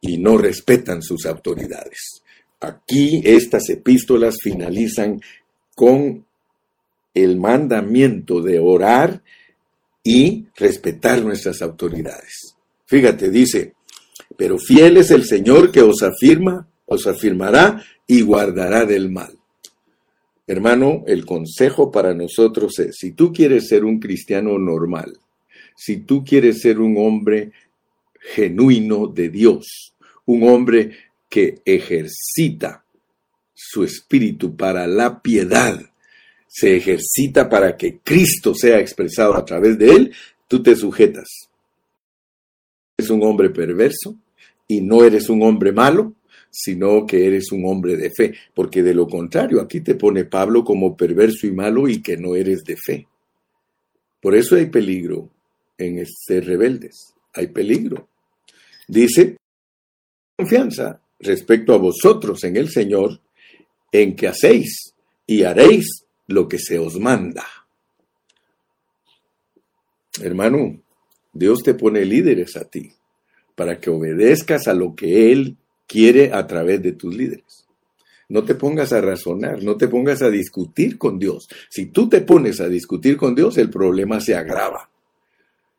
y 0.00 0.18
no 0.18 0.38
respetan 0.38 1.02
sus 1.02 1.26
autoridades. 1.26 2.22
Aquí 2.60 3.22
estas 3.24 3.68
epístolas 3.68 4.36
finalizan 4.42 5.20
con 5.74 6.24
el 7.14 7.36
mandamiento 7.36 8.40
de 8.40 8.58
orar 8.58 9.22
y 10.02 10.46
respetar 10.56 11.22
nuestras 11.22 11.62
autoridades. 11.62 12.56
Fíjate, 12.86 13.30
dice, 13.30 13.74
pero 14.36 14.58
fiel 14.58 14.98
es 14.98 15.10
el 15.10 15.24
Señor 15.24 15.72
que 15.72 15.82
os 15.82 16.02
afirma, 16.02 16.68
os 16.86 17.06
afirmará 17.06 17.82
y 18.06 18.20
guardará 18.20 18.84
del 18.84 19.10
mal. 19.10 19.36
Hermano, 20.46 21.02
el 21.06 21.26
consejo 21.26 21.90
para 21.90 22.14
nosotros 22.14 22.78
es, 22.78 22.96
si 22.98 23.12
tú 23.12 23.32
quieres 23.32 23.66
ser 23.66 23.84
un 23.84 23.98
cristiano 23.98 24.58
normal, 24.58 25.18
si 25.76 25.98
tú 25.98 26.24
quieres 26.24 26.60
ser 26.60 26.80
un 26.80 26.96
hombre 26.98 27.52
genuino 28.18 29.06
de 29.06 29.28
Dios, 29.28 29.94
un 30.24 30.48
hombre 30.48 30.96
que 31.28 31.60
ejercita 31.64 32.84
su 33.54 33.84
espíritu 33.84 34.56
para 34.56 34.86
la 34.86 35.20
piedad, 35.20 35.78
se 36.48 36.76
ejercita 36.76 37.48
para 37.48 37.76
que 37.76 37.98
Cristo 37.98 38.54
sea 38.54 38.80
expresado 38.80 39.36
a 39.36 39.44
través 39.44 39.78
de 39.78 39.90
él, 39.90 40.14
tú 40.48 40.62
te 40.62 40.74
sujetas. 40.74 41.50
Eres 42.96 43.10
un 43.10 43.22
hombre 43.22 43.50
perverso 43.50 44.16
y 44.66 44.80
no 44.80 45.04
eres 45.04 45.28
un 45.28 45.42
hombre 45.42 45.72
malo, 45.72 46.14
sino 46.50 47.06
que 47.06 47.26
eres 47.26 47.52
un 47.52 47.66
hombre 47.66 47.96
de 47.96 48.10
fe, 48.10 48.34
porque 48.54 48.82
de 48.82 48.94
lo 48.94 49.06
contrario 49.06 49.60
aquí 49.60 49.82
te 49.82 49.94
pone 49.94 50.24
Pablo 50.24 50.64
como 50.64 50.96
perverso 50.96 51.46
y 51.46 51.52
malo 51.52 51.86
y 51.86 52.00
que 52.00 52.16
no 52.16 52.34
eres 52.34 52.64
de 52.64 52.76
fe. 52.76 53.06
Por 54.20 54.34
eso 54.34 54.56
hay 54.56 54.66
peligro 54.66 55.30
en 55.78 56.04
ser 56.06 56.46
rebeldes. 56.46 57.14
Hay 57.34 57.48
peligro. 57.48 58.08
Dice, 58.88 59.36
confianza 60.36 61.00
respecto 61.18 61.74
a 61.74 61.78
vosotros 61.78 62.44
en 62.44 62.56
el 62.56 62.70
Señor, 62.70 63.20
en 63.92 64.14
que 64.14 64.28
hacéis 64.28 64.94
y 65.26 65.42
haréis 65.42 66.04
lo 66.26 66.48
que 66.48 66.58
se 66.58 66.78
os 66.78 66.98
manda. 66.98 67.46
Hermano, 70.20 70.80
Dios 71.32 71.62
te 71.62 71.74
pone 71.74 72.04
líderes 72.04 72.56
a 72.56 72.64
ti 72.64 72.92
para 73.54 73.78
que 73.78 73.90
obedezcas 73.90 74.68
a 74.68 74.74
lo 74.74 74.94
que 74.94 75.32
Él 75.32 75.56
quiere 75.86 76.32
a 76.32 76.46
través 76.46 76.82
de 76.82 76.92
tus 76.92 77.14
líderes. 77.14 77.66
No 78.28 78.44
te 78.44 78.54
pongas 78.54 78.92
a 78.92 79.00
razonar, 79.00 79.62
no 79.62 79.76
te 79.76 79.88
pongas 79.88 80.20
a 80.22 80.30
discutir 80.30 80.98
con 80.98 81.18
Dios. 81.18 81.48
Si 81.70 81.86
tú 81.86 82.08
te 82.08 82.22
pones 82.22 82.60
a 82.60 82.68
discutir 82.68 83.16
con 83.16 83.34
Dios, 83.34 83.56
el 83.56 83.70
problema 83.70 84.20
se 84.20 84.34
agrava. 84.34 84.90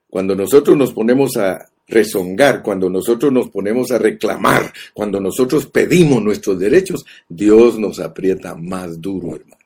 Cuando 0.10 0.36
nosotros 0.36 0.78
nos 0.78 0.94
ponemos 0.94 1.38
a 1.38 1.70
rezongar, 1.88 2.62
cuando 2.62 2.90
nosotros 2.90 3.32
nos 3.32 3.50
ponemos 3.50 3.92
a 3.92 3.98
reclamar, 3.98 4.74
cuando 4.94 5.20
nosotros 5.20 5.68
pedimos 5.68 6.22
nuestros 6.22 6.60
derechos, 6.60 7.06
Dios 7.30 7.80
nos 7.80 8.00
aprieta 8.00 8.56
más 8.56 9.02
duro, 9.02 9.36
hermano. 9.36 9.58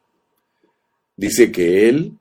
Dice 1.16 1.52
que 1.52 1.90
Él 1.90 2.14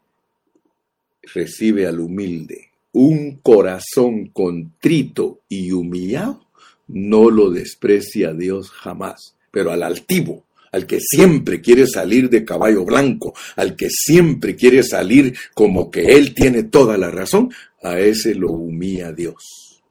recibe 1.35 1.87
al 1.87 2.01
humilde. 2.01 2.69
Un 2.93 3.39
corazón 3.43 4.27
contrito 4.27 5.41
y 5.49 5.71
humillado 5.73 6.47
no 6.89 7.31
lo 7.31 7.51
desprecia 7.51 8.33
Dios 8.33 8.71
jamás, 8.71 9.37
pero 9.51 9.71
al 9.71 9.83
altivo, 9.83 10.45
al 10.73 10.87
que 10.87 10.99
siempre 11.01 11.61
quiere 11.61 11.87
salir 11.87 12.29
de 12.31 12.45
caballo 12.45 12.85
blanco, 12.85 13.35
al 13.57 13.77
que 13.77 13.89
siempre 13.91 14.57
quiere 14.57 14.83
salir 14.83 15.37
como 15.55 15.91
que 15.91 16.17
él 16.17 16.35
tiene 16.35 16.65
toda 16.65 16.97
la 16.99 17.11
razón, 17.11 17.51
a 17.83 17.99
ese 17.99 18.35
lo 18.35 18.53
humilla 18.53 19.13
Dios. 19.13 19.83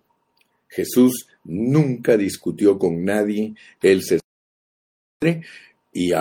Jesús 0.67 1.27
nunca 1.43 2.15
discutió 2.15 2.77
con 2.77 3.03
nadie, 3.03 3.55
él 3.81 4.03
se 4.03 4.19
y, 5.91 6.11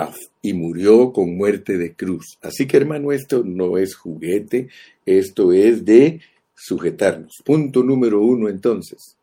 y 0.41 0.53
murió 0.53 1.13
con 1.13 1.37
muerte 1.37 1.77
de 1.77 1.93
cruz. 1.93 2.37
Así 2.41 2.67
que 2.67 2.77
hermano, 2.77 3.11
esto 3.11 3.43
no 3.45 3.77
es 3.77 3.95
juguete, 3.95 4.69
esto 5.05 5.53
es 5.53 5.85
de 5.85 6.21
sujetarnos. 6.55 7.35
Punto 7.45 7.83
número 7.83 8.21
uno 8.21 8.49
entonces, 8.49 9.15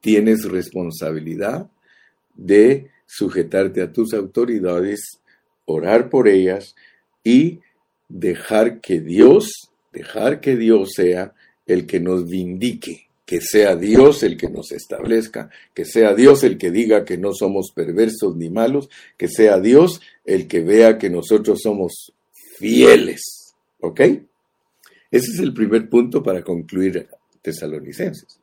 tienes 0.00 0.44
responsabilidad 0.44 1.70
de 2.34 2.90
sujetarte 3.06 3.82
a 3.82 3.92
tus 3.92 4.14
autoridades, 4.14 5.00
orar 5.64 6.08
por 6.08 6.28
ellas 6.28 6.74
y 7.24 7.60
dejar 8.08 8.80
que 8.80 9.00
Dios, 9.00 9.50
dejar 9.92 10.40
que 10.40 10.56
Dios 10.56 10.92
sea 10.94 11.34
el 11.72 11.86
que 11.86 12.00
nos 12.00 12.28
vindique, 12.28 13.08
que 13.24 13.40
sea 13.40 13.76
Dios 13.76 14.22
el 14.22 14.36
que 14.36 14.50
nos 14.50 14.72
establezca, 14.72 15.50
que 15.74 15.84
sea 15.84 16.14
Dios 16.14 16.44
el 16.44 16.58
que 16.58 16.70
diga 16.70 17.04
que 17.04 17.18
no 17.18 17.32
somos 17.32 17.72
perversos 17.72 18.36
ni 18.36 18.50
malos, 18.50 18.90
que 19.16 19.28
sea 19.28 19.58
Dios 19.58 20.00
el 20.24 20.46
que 20.48 20.60
vea 20.60 20.98
que 20.98 21.10
nosotros 21.10 21.60
somos 21.62 22.12
fieles. 22.58 23.54
¿Ok? 23.80 24.00
Ese 24.00 25.30
es 25.32 25.38
el 25.40 25.52
primer 25.52 25.88
punto 25.88 26.22
para 26.22 26.42
concluir 26.42 27.08
tesalonicenses. 27.42 28.38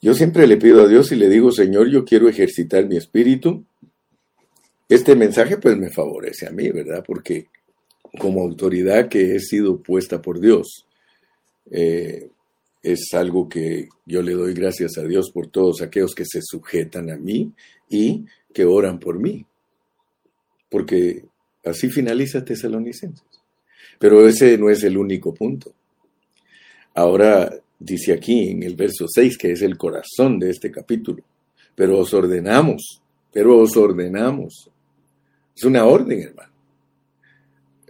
Yo 0.00 0.14
siempre 0.14 0.46
le 0.46 0.56
pido 0.56 0.82
a 0.82 0.88
Dios 0.88 1.10
y 1.12 1.16
le 1.16 1.28
digo, 1.28 1.50
Señor, 1.50 1.88
yo 1.88 2.04
quiero 2.04 2.28
ejercitar 2.28 2.86
mi 2.86 2.96
espíritu. 2.96 3.64
Este 4.88 5.16
mensaje 5.16 5.58
pues 5.58 5.76
me 5.76 5.90
favorece 5.90 6.46
a 6.46 6.50
mí, 6.50 6.70
¿verdad? 6.70 7.04
Porque 7.06 7.48
como 8.18 8.42
autoridad 8.42 9.08
que 9.08 9.34
he 9.34 9.40
sido 9.40 9.82
puesta 9.82 10.22
por 10.22 10.40
Dios, 10.40 10.87
eh, 11.70 12.30
es 12.82 13.08
algo 13.12 13.48
que 13.48 13.88
yo 14.06 14.22
le 14.22 14.32
doy 14.32 14.54
gracias 14.54 14.98
a 14.98 15.02
Dios 15.02 15.30
por 15.32 15.48
todos 15.48 15.82
aquellos 15.82 16.14
que 16.14 16.24
se 16.24 16.40
sujetan 16.42 17.10
a 17.10 17.16
mí 17.16 17.52
y 17.88 18.24
que 18.52 18.64
oran 18.64 18.98
por 18.98 19.18
mí. 19.18 19.44
Porque 20.70 21.24
así 21.64 21.88
finaliza 21.90 22.44
Tesalonicenses. 22.44 23.24
Pero 23.98 24.26
ese 24.26 24.56
no 24.58 24.70
es 24.70 24.82
el 24.84 24.96
único 24.96 25.34
punto. 25.34 25.74
Ahora 26.94 27.52
dice 27.78 28.12
aquí 28.12 28.50
en 28.50 28.62
el 28.62 28.74
verso 28.74 29.06
6, 29.08 29.38
que 29.38 29.52
es 29.52 29.62
el 29.62 29.76
corazón 29.76 30.38
de 30.38 30.50
este 30.50 30.70
capítulo. 30.70 31.22
Pero 31.74 31.98
os 31.98 32.12
ordenamos, 32.14 33.02
pero 33.32 33.58
os 33.58 33.76
ordenamos. 33.76 34.70
Es 35.56 35.64
una 35.64 35.84
orden, 35.84 36.20
hermano. 36.20 36.52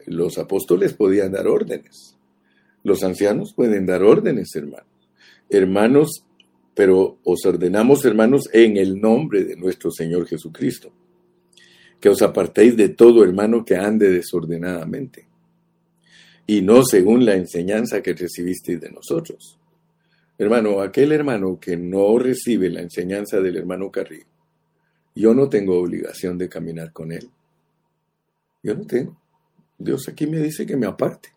Los 0.06 0.38
apóstoles 0.38 0.94
podían 0.94 1.32
dar 1.32 1.46
órdenes. 1.46 2.17
Los 2.84 3.02
ancianos 3.02 3.52
pueden 3.54 3.86
dar 3.86 4.02
órdenes, 4.02 4.54
hermano. 4.54 4.86
Hermanos, 5.50 6.24
pero 6.74 7.18
os 7.24 7.44
ordenamos, 7.44 8.04
hermanos, 8.04 8.48
en 8.52 8.76
el 8.76 9.00
nombre 9.00 9.44
de 9.44 9.56
nuestro 9.56 9.90
Señor 9.90 10.26
Jesucristo, 10.26 10.92
que 12.00 12.08
os 12.08 12.22
apartéis 12.22 12.76
de 12.76 12.90
todo 12.90 13.24
hermano 13.24 13.64
que 13.64 13.76
ande 13.76 14.10
desordenadamente, 14.10 15.26
y 16.46 16.62
no 16.62 16.84
según 16.84 17.24
la 17.24 17.34
enseñanza 17.34 18.02
que 18.02 18.14
recibisteis 18.14 18.80
de 18.80 18.90
nosotros 18.90 19.58
Hermano, 20.40 20.80
aquel 20.80 21.10
hermano 21.10 21.58
que 21.58 21.76
no 21.76 22.16
recibe 22.16 22.70
la 22.70 22.80
enseñanza 22.80 23.40
del 23.40 23.56
hermano 23.56 23.90
Carrillo, 23.90 24.26
yo 25.12 25.34
no 25.34 25.48
tengo 25.48 25.80
obligación 25.80 26.38
de 26.38 26.48
caminar 26.48 26.92
con 26.92 27.10
él. 27.10 27.28
Yo 28.62 28.76
no 28.76 28.86
tengo. 28.86 29.20
Dios 29.76 30.08
aquí 30.08 30.28
me 30.28 30.38
dice 30.38 30.64
que 30.64 30.76
me 30.76 30.86
aparte. 30.86 31.30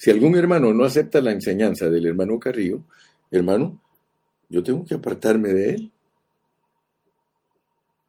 Si 0.00 0.10
algún 0.10 0.34
hermano 0.34 0.72
no 0.72 0.84
acepta 0.84 1.20
la 1.20 1.32
enseñanza 1.32 1.90
del 1.90 2.06
hermano 2.06 2.38
Carrillo, 2.38 2.84
hermano, 3.30 3.78
yo 4.48 4.62
tengo 4.62 4.82
que 4.86 4.94
apartarme 4.94 5.50
de 5.50 5.70
él. 5.74 5.92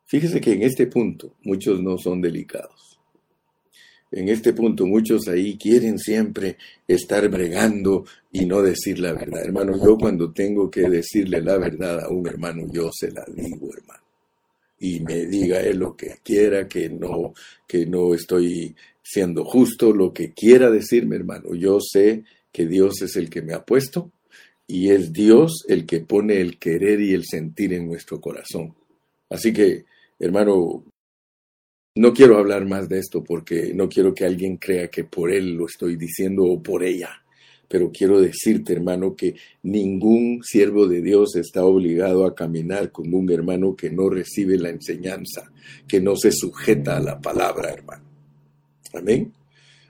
Fíjese 0.06 0.40
que 0.40 0.54
en 0.54 0.62
este 0.62 0.88
punto 0.88 1.34
muchos 1.44 1.82
no 1.82 1.98
son 1.98 2.22
delicados 2.22 2.92
en 4.12 4.28
este 4.28 4.54
punto 4.54 4.86
muchos 4.86 5.28
ahí 5.30 5.58
quieren 5.58 5.98
siempre 5.98 6.58
estar 6.86 7.28
bregando 7.30 8.06
y 8.32 8.46
no 8.46 8.62
decir 8.62 9.00
la 9.00 9.14
verdad. 9.14 9.44
Hermano, 9.44 9.74
yo 9.84 9.98
cuando 9.98 10.32
tengo 10.34 10.70
que 10.70 10.90
decirle 10.90 11.42
la 11.42 11.58
verdad 11.58 12.04
a 12.04 12.10
un 12.10 12.28
hermano, 12.28 12.68
yo 12.72 12.90
se 12.92 13.10
la 13.12 13.24
digo, 13.34 13.70
hermano. 13.74 14.04
Y 14.80 15.00
me 15.02 15.26
diga 15.28 15.62
él 15.62 15.78
lo 15.78 15.96
que 15.96 16.18
quiera, 16.24 16.68
que 16.68 16.90
no, 16.90 17.34
que 17.68 17.86
no 17.86 18.14
estoy 18.14 18.76
siendo 19.12 19.44
justo, 19.44 19.94
lo 19.94 20.14
que 20.14 20.34
quiera 20.34 20.72
decirme, 20.72 21.18
hermano. 21.18 21.54
Yo 21.54 21.80
sé 21.82 22.24
que 22.52 22.66
Dios 22.66 23.02
es 23.02 23.18
el 23.18 23.30
que 23.30 23.42
me 23.42 23.54
ha 23.54 23.66
puesto 23.66 24.12
y 24.68 24.90
es 24.92 25.12
Dios 25.12 25.66
el 25.68 25.86
que 25.86 26.00
pone 26.00 26.40
el 26.40 26.58
querer 26.58 27.02
y 27.02 27.14
el 27.14 27.26
sentir 27.26 27.74
en 27.74 27.88
nuestro 27.88 28.22
corazón. 28.22 28.74
Así 29.30 29.52
que, 29.52 29.84
hermano, 30.18 30.86
no 31.96 32.14
quiero 32.14 32.38
hablar 32.38 32.66
más 32.66 32.88
de 32.88 33.00
esto 33.00 33.22
porque 33.22 33.74
no 33.74 33.90
quiero 33.90 34.14
que 34.14 34.24
alguien 34.24 34.56
crea 34.56 34.88
que 34.88 35.04
por 35.04 35.30
él 35.30 35.56
lo 35.56 35.66
estoy 35.66 35.98
diciendo 35.98 36.46
o 36.46 36.64
por 36.64 36.84
ella. 36.84 37.10
Pero 37.68 37.92
quiero 37.92 38.22
decirte, 38.22 38.72
hermano, 38.74 39.16
que 39.16 39.36
ningún 39.64 40.42
siervo 40.44 40.88
de 40.88 41.02
Dios 41.02 41.36
está 41.36 41.66
obligado 41.66 42.26
a 42.26 42.36
caminar 42.36 42.92
con 42.92 43.14
un 43.14 43.30
hermano 43.30 43.76
que 43.76 43.90
no 43.90 44.10
recibe 44.10 44.58
la 44.58 44.70
enseñanza, 44.70 45.52
que 45.86 46.00
no 46.00 46.16
se 46.16 46.32
sujeta 46.32 46.96
a 46.98 47.02
la 47.02 47.20
palabra, 47.20 47.72
hermano. 47.72 48.11
Amén. 48.94 49.34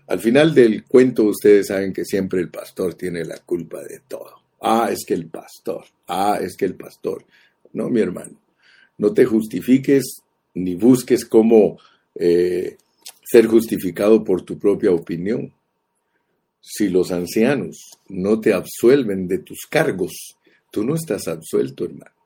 Al 0.07 0.19
final 0.19 0.53
del 0.53 0.83
cuento 0.83 1.23
ustedes 1.23 1.67
saben 1.67 1.93
que 1.93 2.05
siempre 2.05 2.39
el 2.39 2.49
pastor 2.49 2.95
tiene 2.95 3.23
la 3.23 3.37
culpa 3.37 3.81
de 3.81 4.01
todo. 4.07 4.41
Ah, 4.59 4.89
es 4.91 5.05
que 5.05 5.13
el 5.13 5.27
pastor. 5.27 5.85
Ah, 6.07 6.39
es 6.41 6.55
que 6.55 6.65
el 6.65 6.75
pastor. 6.75 7.25
No, 7.73 7.89
mi 7.89 8.01
hermano. 8.01 8.39
No 8.97 9.13
te 9.13 9.25
justifiques 9.25 10.21
ni 10.53 10.75
busques 10.75 11.25
cómo 11.25 11.79
eh, 12.15 12.77
ser 13.23 13.47
justificado 13.47 14.23
por 14.23 14.43
tu 14.43 14.59
propia 14.59 14.91
opinión. 14.91 15.53
Si 16.59 16.89
los 16.89 17.11
ancianos 17.11 17.91
no 18.09 18.39
te 18.39 18.53
absuelven 18.53 19.27
de 19.27 19.39
tus 19.39 19.61
cargos, 19.69 20.35
tú 20.71 20.83
no 20.83 20.95
estás 20.95 21.27
absuelto, 21.27 21.85
hermano. 21.85 22.20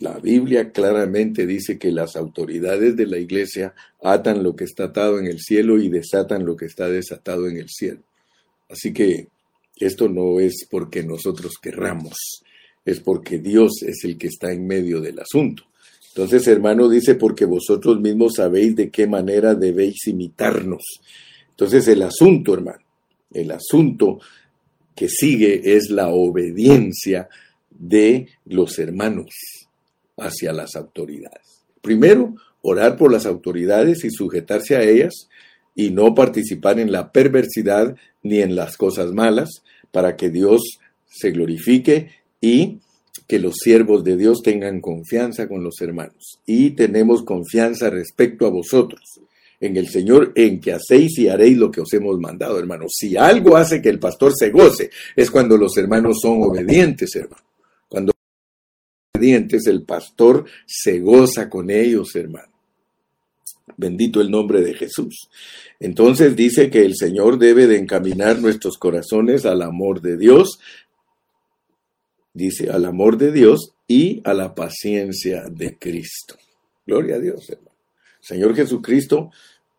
La 0.00 0.16
Biblia 0.18 0.70
claramente 0.70 1.44
dice 1.44 1.76
que 1.76 1.90
las 1.90 2.14
autoridades 2.14 2.94
de 2.94 3.06
la 3.06 3.18
iglesia 3.18 3.74
atan 4.00 4.44
lo 4.44 4.54
que 4.54 4.62
está 4.64 4.84
atado 4.84 5.18
en 5.18 5.26
el 5.26 5.40
cielo 5.40 5.80
y 5.82 5.88
desatan 5.88 6.46
lo 6.46 6.56
que 6.56 6.66
está 6.66 6.88
desatado 6.88 7.48
en 7.48 7.56
el 7.56 7.68
cielo. 7.68 8.02
Así 8.68 8.92
que 8.92 9.26
esto 9.76 10.08
no 10.08 10.38
es 10.38 10.66
porque 10.70 11.02
nosotros 11.02 11.54
querramos, 11.60 12.44
es 12.84 13.00
porque 13.00 13.38
Dios 13.38 13.82
es 13.82 14.04
el 14.04 14.18
que 14.18 14.28
está 14.28 14.52
en 14.52 14.68
medio 14.68 15.00
del 15.00 15.18
asunto. 15.18 15.64
Entonces, 16.14 16.46
hermano, 16.46 16.88
dice, 16.88 17.16
porque 17.16 17.44
vosotros 17.44 18.00
mismos 18.00 18.34
sabéis 18.36 18.76
de 18.76 18.90
qué 18.90 19.08
manera 19.08 19.54
debéis 19.54 20.06
imitarnos. 20.06 20.82
Entonces, 21.50 21.88
el 21.88 22.02
asunto, 22.02 22.54
hermano, 22.54 22.84
el 23.32 23.50
asunto 23.50 24.20
que 24.94 25.08
sigue 25.08 25.76
es 25.76 25.90
la 25.90 26.08
obediencia 26.08 27.28
de 27.70 28.28
los 28.46 28.78
hermanos 28.78 29.30
hacia 30.18 30.52
las 30.52 30.76
autoridades. 30.76 31.64
Primero, 31.80 32.34
orar 32.62 32.96
por 32.96 33.12
las 33.12 33.26
autoridades 33.26 34.04
y 34.04 34.10
sujetarse 34.10 34.76
a 34.76 34.82
ellas 34.82 35.28
y 35.74 35.90
no 35.90 36.14
participar 36.14 36.80
en 36.80 36.90
la 36.90 37.12
perversidad 37.12 37.96
ni 38.22 38.40
en 38.40 38.56
las 38.56 38.76
cosas 38.76 39.12
malas 39.12 39.62
para 39.92 40.16
que 40.16 40.30
Dios 40.30 40.78
se 41.06 41.30
glorifique 41.30 42.10
y 42.40 42.80
que 43.26 43.38
los 43.38 43.56
siervos 43.62 44.04
de 44.04 44.16
Dios 44.16 44.42
tengan 44.42 44.80
confianza 44.80 45.48
con 45.48 45.62
los 45.62 45.80
hermanos. 45.80 46.40
Y 46.46 46.70
tenemos 46.70 47.22
confianza 47.22 47.90
respecto 47.90 48.46
a 48.46 48.50
vosotros, 48.50 49.20
en 49.60 49.76
el 49.76 49.88
Señor, 49.88 50.32
en 50.34 50.60
que 50.60 50.72
hacéis 50.72 51.18
y 51.18 51.28
haréis 51.28 51.58
lo 51.58 51.70
que 51.70 51.80
os 51.80 51.92
hemos 51.92 52.18
mandado, 52.18 52.58
hermanos. 52.58 52.92
Si 52.96 53.16
algo 53.16 53.56
hace 53.56 53.82
que 53.82 53.88
el 53.88 53.98
pastor 53.98 54.32
se 54.34 54.50
goce, 54.50 54.90
es 55.14 55.30
cuando 55.30 55.56
los 55.56 55.76
hermanos 55.76 56.18
son 56.22 56.42
obedientes, 56.42 57.14
hermano. 57.16 57.42
Cuando 57.88 58.12
son 59.12 59.20
obedientes, 59.20 59.66
el 59.66 59.82
pastor 59.82 60.44
se 60.66 61.00
goza 61.00 61.48
con 61.48 61.70
ellos, 61.70 62.14
hermano. 62.14 62.52
Bendito 63.76 64.20
el 64.20 64.30
nombre 64.30 64.60
de 64.62 64.74
Jesús. 64.74 65.28
Entonces 65.78 66.34
dice 66.34 66.70
que 66.70 66.84
el 66.84 66.96
Señor 66.96 67.38
debe 67.38 67.66
de 67.66 67.78
encaminar 67.78 68.40
nuestros 68.40 68.78
corazones 68.78 69.44
al 69.44 69.62
amor 69.62 70.00
de 70.00 70.16
Dios, 70.16 70.58
dice, 72.32 72.70
al 72.70 72.84
amor 72.86 73.18
de 73.18 73.30
Dios 73.30 73.74
y 73.86 74.20
a 74.24 74.34
la 74.34 74.54
paciencia 74.54 75.44
de 75.50 75.78
Cristo. 75.78 76.36
Gloria 76.86 77.16
a 77.16 77.20
Dios, 77.20 77.48
hermano. 77.50 77.76
Señor 78.20 78.54
Jesucristo 78.56 79.30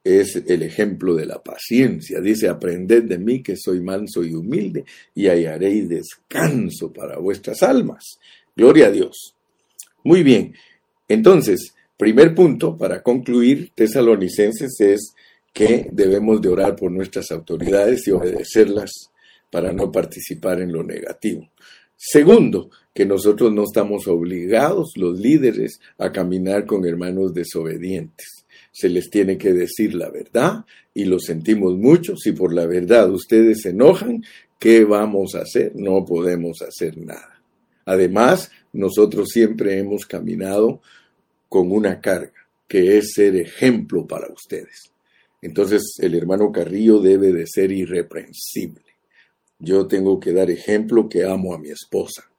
es 0.04 0.36
el 0.48 0.64
ejemplo 0.64 1.14
de 1.14 1.26
la 1.26 1.44
paciencia. 1.44 2.22
Dice, 2.22 2.48
aprended 2.48 3.04
de 3.04 3.18
mí 3.18 3.44
que 3.44 3.56
soy 3.58 3.82
manso 3.82 4.24
y 4.24 4.34
humilde 4.34 4.86
y 5.14 5.28
hallaréis 5.28 5.90
descanso 5.90 6.94
para 6.94 7.18
vuestras 7.18 7.64
almas. 7.64 8.20
Gloria 8.60 8.88
a 8.88 8.92
Dios. 8.92 9.36
Muy 10.04 10.22
bien. 10.22 10.54
Entonces, 11.08 11.74
primer 11.96 12.36
punto 12.36 12.76
para 12.76 13.02
concluir, 13.02 13.72
tesalonicenses, 13.74 14.82
es 14.82 15.16
que 15.54 15.88
debemos 15.94 16.42
de 16.42 16.50
orar 16.50 16.76
por 16.76 16.92
nuestras 16.92 17.32
autoridades 17.32 18.06
y 18.06 18.12
obedecerlas 18.12 18.92
para 19.50 19.72
no 19.72 19.94
participar 19.94 20.60
en 20.60 20.74
lo 20.74 20.84
negativo. 20.84 21.50
Segundo, 21.96 22.70
que 22.94 23.06
nosotros 23.06 23.54
no 23.54 23.64
estamos 23.64 24.10
obligados, 24.10 24.92
los 24.98 25.18
líderes, 25.18 25.80
a 25.98 26.12
caminar 26.12 26.66
con 26.66 26.86
hermanos 26.86 27.34
desobedientes. 27.34 28.46
Se 28.74 28.90
les 28.90 29.10
tiene 29.10 29.38
que 29.38 29.54
decir 29.54 29.96
la 29.96 30.10
verdad 30.10 30.66
y 30.94 31.06
lo 31.06 31.18
sentimos 31.22 31.78
mucho. 31.78 32.18
Si 32.18 32.34
por 32.34 32.54
la 32.54 32.66
verdad 32.66 33.10
ustedes 33.10 33.62
se 33.62 33.70
enojan, 33.70 34.22
¿qué 34.60 34.84
vamos 34.84 35.36
a 35.36 35.44
hacer? 35.44 35.72
No 35.76 36.04
podemos 36.04 36.62
hacer 36.62 36.98
nada. 36.98 37.39
Además, 37.90 38.52
nosotros 38.72 39.30
siempre 39.30 39.80
hemos 39.80 40.06
caminado 40.06 40.80
con 41.48 41.72
una 41.72 42.00
carga, 42.00 42.48
que 42.68 43.00
es 43.00 43.14
ser 43.16 43.36
ejemplo 43.36 44.06
para 44.06 44.32
ustedes. 44.32 44.92
Entonces, 45.42 45.96
el 45.98 46.14
hermano 46.14 46.52
Carrillo 46.52 47.00
debe 47.00 47.34
de 47.34 47.48
ser 47.48 47.72
irreprensible. 47.72 48.84
Yo 49.58 49.88
tengo 49.88 50.20
que 50.20 50.34
dar 50.34 50.52
ejemplo 50.52 51.10
que 51.10 51.26
amo 51.26 51.52
a 51.52 51.58
mi 51.58 51.72
esposa 51.72 52.30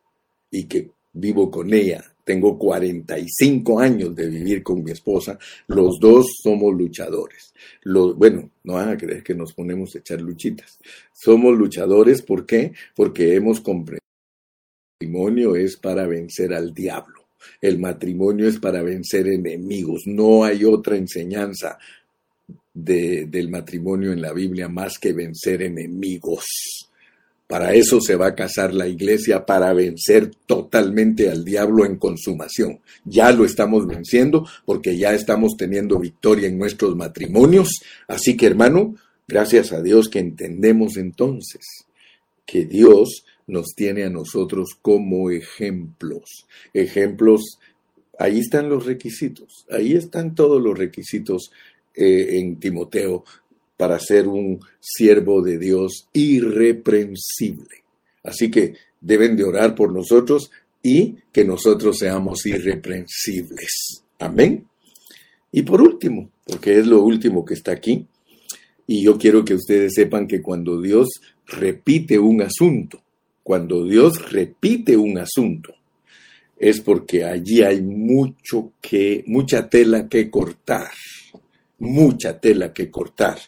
y 0.52 0.66
que 0.66 0.90
vivo 1.14 1.50
con 1.50 1.74
ella. 1.74 2.04
Tengo 2.22 2.56
45 2.56 3.80
años 3.80 4.14
de 4.14 4.28
vivir 4.28 4.62
con 4.62 4.84
mi 4.84 4.92
esposa. 4.92 5.36
Los 5.66 5.98
dos 5.98 6.26
somos 6.44 6.72
luchadores. 6.74 7.52
Bueno, 7.84 8.50
no 8.62 8.74
van 8.74 8.90
a 8.90 8.96
creer 8.96 9.24
que 9.24 9.34
nos 9.34 9.52
ponemos 9.52 9.96
a 9.96 9.98
echar 9.98 10.20
luchitas. 10.20 10.78
Somos 11.12 11.58
luchadores, 11.58 12.22
¿por 12.22 12.46
qué? 12.46 12.72
Porque 12.94 13.34
hemos 13.34 13.60
comprendido 13.60 13.98
matrimonio 15.00 15.56
es 15.56 15.78
para 15.78 16.06
vencer 16.06 16.52
al 16.52 16.74
diablo. 16.74 17.24
El 17.58 17.78
matrimonio 17.78 18.46
es 18.46 18.58
para 18.58 18.82
vencer 18.82 19.28
enemigos. 19.28 20.02
No 20.04 20.44
hay 20.44 20.62
otra 20.66 20.96
enseñanza 20.96 21.78
del 22.74 23.48
matrimonio 23.48 24.12
en 24.12 24.20
la 24.20 24.34
Biblia 24.34 24.68
más 24.68 24.98
que 24.98 25.14
vencer 25.14 25.62
enemigos. 25.62 26.44
Para 27.46 27.72
eso 27.72 27.98
se 28.02 28.14
va 28.14 28.26
a 28.26 28.34
casar 28.34 28.74
la 28.74 28.86
iglesia, 28.86 29.46
para 29.46 29.72
vencer 29.72 30.32
totalmente 30.44 31.30
al 31.30 31.46
diablo 31.46 31.86
en 31.86 31.96
consumación. 31.96 32.80
Ya 33.06 33.32
lo 33.32 33.46
estamos 33.46 33.86
venciendo 33.86 34.46
porque 34.66 34.98
ya 34.98 35.14
estamos 35.14 35.56
teniendo 35.56 35.98
victoria 35.98 36.46
en 36.46 36.58
nuestros 36.58 36.94
matrimonios. 36.94 37.70
Así 38.06 38.36
que 38.36 38.44
hermano, 38.44 38.96
gracias 39.26 39.72
a 39.72 39.80
Dios 39.80 40.10
que 40.10 40.18
entendemos 40.18 40.98
entonces 40.98 41.86
que 42.44 42.66
Dios 42.66 43.24
nos 43.50 43.74
tiene 43.74 44.04
a 44.04 44.10
nosotros 44.10 44.70
como 44.80 45.30
ejemplos. 45.30 46.46
Ejemplos, 46.72 47.58
ahí 48.18 48.38
están 48.38 48.68
los 48.68 48.86
requisitos, 48.86 49.66
ahí 49.70 49.94
están 49.94 50.34
todos 50.34 50.62
los 50.62 50.78
requisitos 50.78 51.50
eh, 51.94 52.38
en 52.38 52.58
Timoteo 52.58 53.24
para 53.76 53.98
ser 53.98 54.28
un 54.28 54.60
siervo 54.78 55.42
de 55.42 55.58
Dios 55.58 56.08
irreprensible. 56.12 57.84
Así 58.22 58.50
que 58.50 58.74
deben 59.00 59.36
de 59.36 59.44
orar 59.44 59.74
por 59.74 59.92
nosotros 59.92 60.50
y 60.82 61.16
que 61.32 61.44
nosotros 61.44 61.98
seamos 61.98 62.44
irreprensibles. 62.46 64.04
Amén. 64.18 64.66
Y 65.52 65.62
por 65.62 65.80
último, 65.80 66.30
porque 66.44 66.78
es 66.78 66.86
lo 66.86 67.02
último 67.02 67.44
que 67.44 67.54
está 67.54 67.72
aquí, 67.72 68.06
y 68.86 69.04
yo 69.04 69.18
quiero 69.18 69.44
que 69.44 69.54
ustedes 69.54 69.94
sepan 69.94 70.26
que 70.26 70.42
cuando 70.42 70.80
Dios 70.80 71.08
repite 71.46 72.18
un 72.18 72.42
asunto, 72.42 73.02
cuando 73.42 73.84
Dios 73.84 74.30
repite 74.30 74.96
un 74.96 75.18
asunto, 75.18 75.74
es 76.58 76.80
porque 76.80 77.24
allí 77.24 77.62
hay 77.62 77.80
mucho 77.80 78.72
que, 78.80 79.24
mucha 79.26 79.68
tela 79.68 80.08
que 80.08 80.30
cortar 80.30 80.90
mucha 81.80 82.38
tela 82.38 82.72
que 82.72 82.90
cortar. 82.90 83.38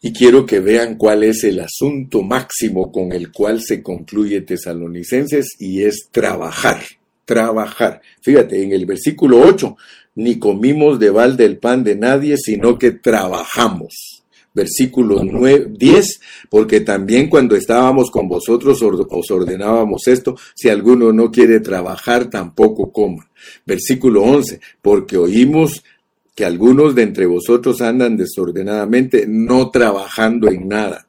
Y 0.00 0.12
quiero 0.12 0.46
que 0.46 0.60
vean 0.60 0.96
cuál 0.96 1.24
es 1.24 1.44
el 1.44 1.60
asunto 1.60 2.22
máximo 2.22 2.90
con 2.90 3.12
el 3.12 3.30
cual 3.32 3.60
se 3.62 3.82
concluye 3.82 4.42
Tesalonicenses 4.42 5.56
y 5.58 5.82
es 5.82 6.08
trabajar, 6.10 6.80
trabajar. 7.24 8.00
Fíjate, 8.20 8.62
en 8.62 8.72
el 8.72 8.86
versículo 8.86 9.40
8, 9.40 9.76
ni 10.16 10.38
comimos 10.38 10.98
de 10.98 11.10
balde 11.10 11.44
el 11.44 11.58
pan 11.58 11.84
de 11.84 11.96
nadie, 11.96 12.36
sino 12.36 12.78
que 12.78 12.92
trabajamos. 12.92 14.23
Versículo 14.54 15.24
9, 15.24 15.72
10, 15.76 16.20
porque 16.48 16.80
también 16.80 17.28
cuando 17.28 17.56
estábamos 17.56 18.10
con 18.10 18.28
vosotros 18.28 18.80
os 18.82 19.30
ordenábamos 19.30 20.06
esto, 20.06 20.36
si 20.54 20.68
alguno 20.68 21.12
no 21.12 21.30
quiere 21.32 21.58
trabajar, 21.58 22.30
tampoco 22.30 22.92
coma. 22.92 23.28
Versículo 23.66 24.22
11, 24.22 24.60
porque 24.80 25.16
oímos 25.16 25.82
que 26.34 26.44
algunos 26.44 26.94
de 26.94 27.02
entre 27.02 27.26
vosotros 27.26 27.80
andan 27.80 28.16
desordenadamente, 28.16 29.26
no 29.28 29.70
trabajando 29.70 30.48
en 30.48 30.68
nada. 30.68 31.06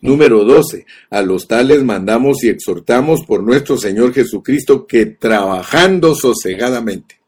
Número 0.00 0.44
12. 0.44 0.86
A 1.10 1.22
los 1.22 1.48
tales 1.48 1.82
mandamos 1.82 2.44
y 2.44 2.48
exhortamos 2.48 3.24
por 3.24 3.42
nuestro 3.42 3.76
Señor 3.76 4.12
Jesucristo 4.12 4.86
que 4.86 5.06
trabajando 5.06 6.14
sosegadamente. 6.14 7.20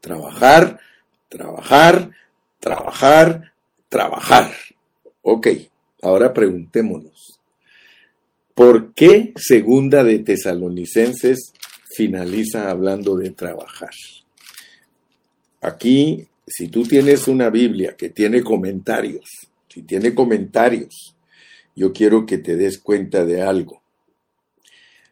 Trabajar, 0.00 0.78
trabajar, 1.28 2.10
trabajar, 2.60 3.52
trabajar. 3.88 4.52
Ok, 5.22 5.48
ahora 6.02 6.32
preguntémonos. 6.32 7.40
¿Por 8.54 8.92
qué 8.94 9.32
segunda 9.36 10.02
de 10.02 10.18
Tesalonicenses 10.18 11.52
finaliza 11.94 12.70
hablando 12.70 13.16
de 13.16 13.30
trabajar? 13.30 13.90
Aquí, 15.60 16.26
si 16.46 16.68
tú 16.68 16.82
tienes 16.84 17.28
una 17.28 17.50
Biblia 17.50 17.96
que 17.96 18.10
tiene 18.10 18.42
comentarios, 18.42 19.24
si 19.68 19.82
tiene 19.82 20.14
comentarios, 20.14 21.14
yo 21.76 21.92
quiero 21.92 22.26
que 22.26 22.38
te 22.38 22.56
des 22.56 22.78
cuenta 22.78 23.24
de 23.24 23.42
algo. 23.42 23.82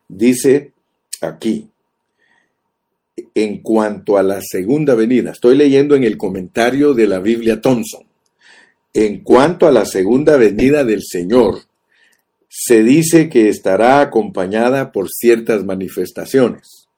Dice 0.08 0.72
aquí, 1.20 1.68
en 3.34 3.62
cuanto 3.62 4.18
a 4.18 4.22
la 4.22 4.40
segunda 4.40 4.94
venida, 4.94 5.32
estoy 5.32 5.56
leyendo 5.56 5.94
en 5.94 6.04
el 6.04 6.16
comentario 6.16 6.94
de 6.94 7.06
la 7.06 7.18
Biblia 7.18 7.60
Thompson, 7.60 8.05
en 8.96 9.20
cuanto 9.20 9.66
a 9.66 9.70
la 9.70 9.84
segunda 9.84 10.38
venida 10.38 10.82
del 10.82 11.02
Señor, 11.02 11.64
se 12.48 12.82
dice 12.82 13.28
que 13.28 13.50
estará 13.50 14.00
acompañada 14.00 14.90
por 14.90 15.10
ciertas 15.10 15.66
manifestaciones. 15.66 16.88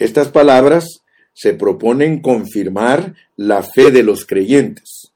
Estas 0.00 0.28
palabras 0.28 1.02
se 1.32 1.54
proponen 1.54 2.20
confirmar 2.20 3.14
la 3.36 3.62
fe 3.62 3.92
de 3.92 4.02
los 4.02 4.26
creyentes, 4.26 5.12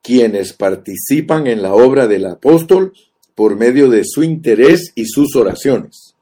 quienes 0.00 0.54
participan 0.54 1.46
en 1.46 1.60
la 1.60 1.74
obra 1.74 2.06
del 2.06 2.24
apóstol 2.24 2.94
por 3.34 3.54
medio 3.54 3.90
de 3.90 4.04
su 4.06 4.22
interés 4.22 4.92
y 4.94 5.04
sus 5.04 5.36
oraciones. 5.36 6.14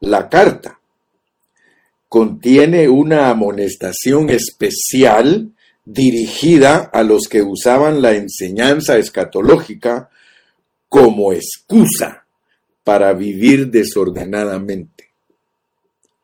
La 0.00 0.30
carta 0.30 0.80
contiene 2.08 2.88
una 2.88 3.28
amonestación 3.28 4.30
especial 4.30 5.53
dirigida 5.84 6.90
a 6.92 7.02
los 7.02 7.28
que 7.28 7.42
usaban 7.42 8.00
la 8.00 8.14
enseñanza 8.14 8.96
escatológica 8.98 10.10
como 10.88 11.32
excusa 11.32 12.24
para 12.82 13.12
vivir 13.12 13.68
desordenadamente. 13.70 15.10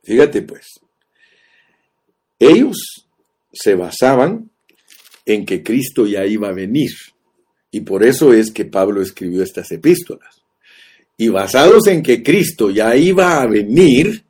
Fíjate 0.02 0.42
pues, 0.42 0.66
ellos 2.38 3.06
se 3.52 3.74
basaban 3.74 4.50
en 5.26 5.44
que 5.44 5.62
Cristo 5.62 6.06
ya 6.06 6.24
iba 6.26 6.48
a 6.48 6.52
venir. 6.52 6.90
Y 7.70 7.82
por 7.82 8.02
eso 8.02 8.32
es 8.32 8.50
que 8.50 8.64
Pablo 8.64 9.00
escribió 9.02 9.42
estas 9.42 9.70
epístolas. 9.70 10.42
Y 11.16 11.28
basados 11.28 11.86
en 11.86 12.02
que 12.02 12.22
Cristo 12.22 12.70
ya 12.70 12.96
iba 12.96 13.40
a 13.40 13.46
venir, 13.46 14.24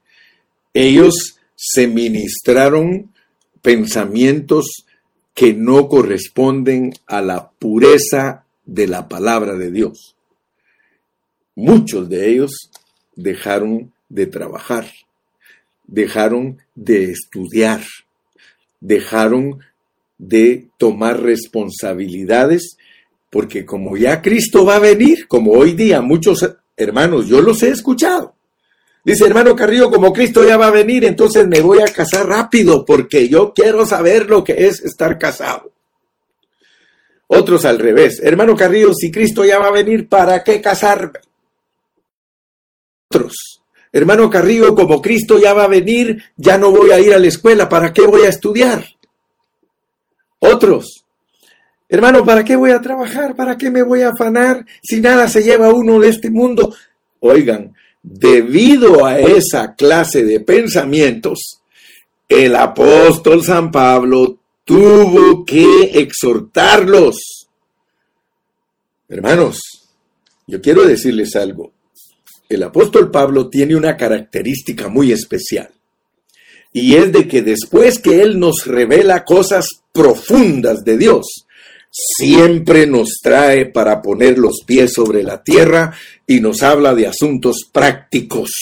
ellos 0.74 1.38
se 1.54 1.86
ministraron 1.86 3.12
pensamientos 3.62 4.84
que 5.34 5.54
no 5.54 5.88
corresponden 5.88 6.92
a 7.06 7.20
la 7.20 7.50
pureza 7.50 8.44
de 8.64 8.86
la 8.86 9.08
palabra 9.08 9.54
de 9.54 9.70
Dios. 9.70 10.16
Muchos 11.54 12.08
de 12.08 12.30
ellos 12.30 12.70
dejaron 13.16 13.92
de 14.08 14.26
trabajar 14.26 14.86
dejaron 15.90 16.58
de 16.74 17.10
estudiar, 17.10 17.82
dejaron 18.80 19.60
de 20.18 20.68
tomar 20.78 21.20
responsabilidades, 21.20 22.76
porque 23.28 23.64
como 23.64 23.96
ya 23.96 24.22
Cristo 24.22 24.64
va 24.64 24.76
a 24.76 24.80
venir, 24.80 25.26
como 25.26 25.52
hoy 25.52 25.72
día 25.72 26.00
muchos 26.00 26.48
hermanos, 26.76 27.26
yo 27.26 27.40
los 27.42 27.62
he 27.62 27.70
escuchado. 27.70 28.34
Dice 29.04 29.26
hermano 29.26 29.56
Carrillo, 29.56 29.90
como 29.90 30.12
Cristo 30.12 30.44
ya 30.46 30.56
va 30.56 30.66
a 30.66 30.72
venir, 30.72 31.04
entonces 31.04 31.46
me 31.46 31.60
voy 31.60 31.80
a 31.80 31.86
casar 31.86 32.26
rápido 32.26 32.84
porque 32.84 33.28
yo 33.28 33.52
quiero 33.54 33.86
saber 33.86 34.28
lo 34.28 34.44
que 34.44 34.66
es 34.66 34.80
estar 34.80 35.18
casado. 35.18 35.72
Otros 37.28 37.64
al 37.64 37.78
revés. 37.78 38.20
Hermano 38.22 38.56
Carrillo, 38.56 38.92
si 38.92 39.10
Cristo 39.10 39.44
ya 39.44 39.58
va 39.58 39.68
a 39.68 39.72
venir, 39.72 40.08
¿para 40.08 40.42
qué 40.44 40.60
casarme? 40.60 41.20
Otros. 43.08 43.62
Hermano 43.92 44.28
Carrillo, 44.28 44.74
como 44.74 45.00
Cristo 45.00 45.38
ya 45.38 45.54
va 45.54 45.64
a 45.64 45.68
venir, 45.68 46.22
ya 46.36 46.58
no 46.58 46.70
voy 46.70 46.90
a 46.90 47.00
ir 47.00 47.14
a 47.14 47.18
la 47.18 47.26
escuela, 47.26 47.68
¿para 47.68 47.92
qué 47.92 48.02
voy 48.02 48.22
a 48.22 48.28
estudiar? 48.28 48.84
Otros. 50.38 51.04
Hermano, 51.88 52.24
¿para 52.24 52.44
qué 52.44 52.54
voy 52.54 52.70
a 52.70 52.80
trabajar? 52.80 53.34
¿Para 53.34 53.56
qué 53.56 53.68
me 53.70 53.82
voy 53.82 54.02
a 54.02 54.10
afanar 54.10 54.64
si 54.80 55.00
nada 55.00 55.28
se 55.28 55.42
lleva 55.42 55.72
uno 55.72 55.98
de 55.98 56.08
este 56.08 56.30
mundo? 56.30 56.72
Oigan, 57.18 57.74
debido 58.02 59.04
a 59.04 59.18
esa 59.18 59.74
clase 59.74 60.24
de 60.24 60.40
pensamientos, 60.40 61.60
el 62.28 62.54
apóstol 62.56 63.42
San 63.44 63.70
Pablo 63.70 64.38
tuvo 64.64 65.44
que 65.44 65.90
exhortarlos. 65.94 67.16
Hermanos, 69.08 69.58
yo 70.46 70.60
quiero 70.60 70.86
decirles 70.86 71.34
algo. 71.36 71.72
El 72.48 72.62
apóstol 72.62 73.10
Pablo 73.10 73.48
tiene 73.48 73.76
una 73.76 73.96
característica 73.96 74.88
muy 74.88 75.12
especial. 75.12 75.70
Y 76.72 76.94
es 76.94 77.12
de 77.12 77.26
que 77.26 77.42
después 77.42 77.98
que 77.98 78.22
Él 78.22 78.38
nos 78.38 78.66
revela 78.66 79.24
cosas 79.24 79.66
profundas 79.92 80.84
de 80.84 80.96
Dios, 80.98 81.46
siempre 81.90 82.86
nos 82.86 83.18
trae 83.22 83.66
para 83.66 84.00
poner 84.00 84.38
los 84.38 84.62
pies 84.64 84.92
sobre 84.94 85.22
la 85.22 85.42
tierra 85.42 85.92
y 86.30 86.40
nos 86.40 86.62
habla 86.62 86.94
de 86.94 87.08
asuntos 87.08 87.68
prácticos 87.72 88.52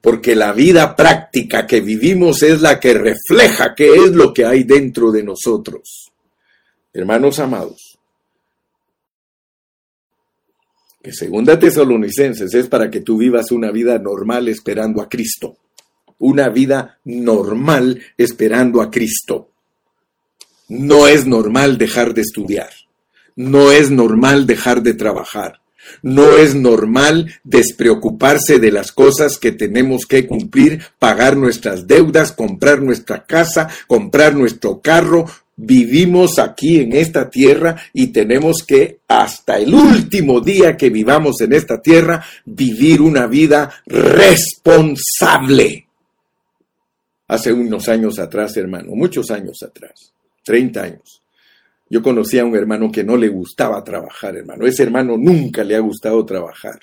porque 0.00 0.34
la 0.34 0.54
vida 0.54 0.96
práctica 0.96 1.66
que 1.66 1.82
vivimos 1.82 2.42
es 2.42 2.62
la 2.62 2.80
que 2.80 2.94
refleja 2.94 3.74
qué 3.74 3.94
es 3.94 4.12
lo 4.12 4.32
que 4.32 4.46
hay 4.46 4.64
dentro 4.64 5.12
de 5.12 5.22
nosotros. 5.22 6.10
Hermanos 6.94 7.40
amados, 7.40 7.98
que 11.02 11.12
segunda 11.12 11.58
Tesalonicenses 11.58 12.54
es 12.54 12.68
para 12.68 12.90
que 12.90 13.02
tú 13.02 13.18
vivas 13.18 13.52
una 13.52 13.70
vida 13.70 13.98
normal 13.98 14.48
esperando 14.48 15.02
a 15.02 15.08
Cristo. 15.10 15.58
Una 16.20 16.48
vida 16.48 17.00
normal 17.04 18.00
esperando 18.16 18.80
a 18.80 18.90
Cristo. 18.90 19.50
No 20.70 21.06
es 21.06 21.26
normal 21.26 21.76
dejar 21.76 22.14
de 22.14 22.22
estudiar. 22.22 22.70
No 23.36 23.72
es 23.72 23.90
normal 23.90 24.46
dejar 24.46 24.82
de 24.82 24.94
trabajar. 24.94 25.60
No 26.02 26.36
es 26.36 26.54
normal 26.54 27.32
despreocuparse 27.44 28.58
de 28.58 28.70
las 28.70 28.92
cosas 28.92 29.38
que 29.38 29.52
tenemos 29.52 30.06
que 30.06 30.26
cumplir, 30.26 30.82
pagar 30.98 31.36
nuestras 31.36 31.86
deudas, 31.86 32.32
comprar 32.32 32.82
nuestra 32.82 33.24
casa, 33.24 33.68
comprar 33.86 34.34
nuestro 34.34 34.80
carro. 34.80 35.26
Vivimos 35.56 36.40
aquí 36.40 36.80
en 36.80 36.94
esta 36.94 37.30
tierra 37.30 37.76
y 37.92 38.08
tenemos 38.08 38.64
que, 38.66 38.98
hasta 39.06 39.58
el 39.58 39.72
último 39.72 40.40
día 40.40 40.76
que 40.76 40.90
vivamos 40.90 41.40
en 41.40 41.52
esta 41.52 41.80
tierra, 41.80 42.24
vivir 42.44 43.00
una 43.00 43.26
vida 43.26 43.72
responsable. 43.86 45.86
Hace 47.28 47.52
unos 47.52 47.88
años 47.88 48.18
atrás, 48.18 48.56
hermano, 48.56 48.94
muchos 48.94 49.30
años 49.30 49.62
atrás, 49.62 50.12
30 50.44 50.82
años, 50.82 51.22
yo 51.94 52.02
conocí 52.02 52.40
a 52.40 52.44
un 52.44 52.56
hermano 52.56 52.90
que 52.90 53.04
no 53.04 53.16
le 53.16 53.28
gustaba 53.28 53.84
trabajar, 53.84 54.34
hermano. 54.34 54.66
Ese 54.66 54.82
hermano 54.82 55.16
nunca 55.16 55.62
le 55.62 55.76
ha 55.76 55.78
gustado 55.78 56.26
trabajar. 56.26 56.80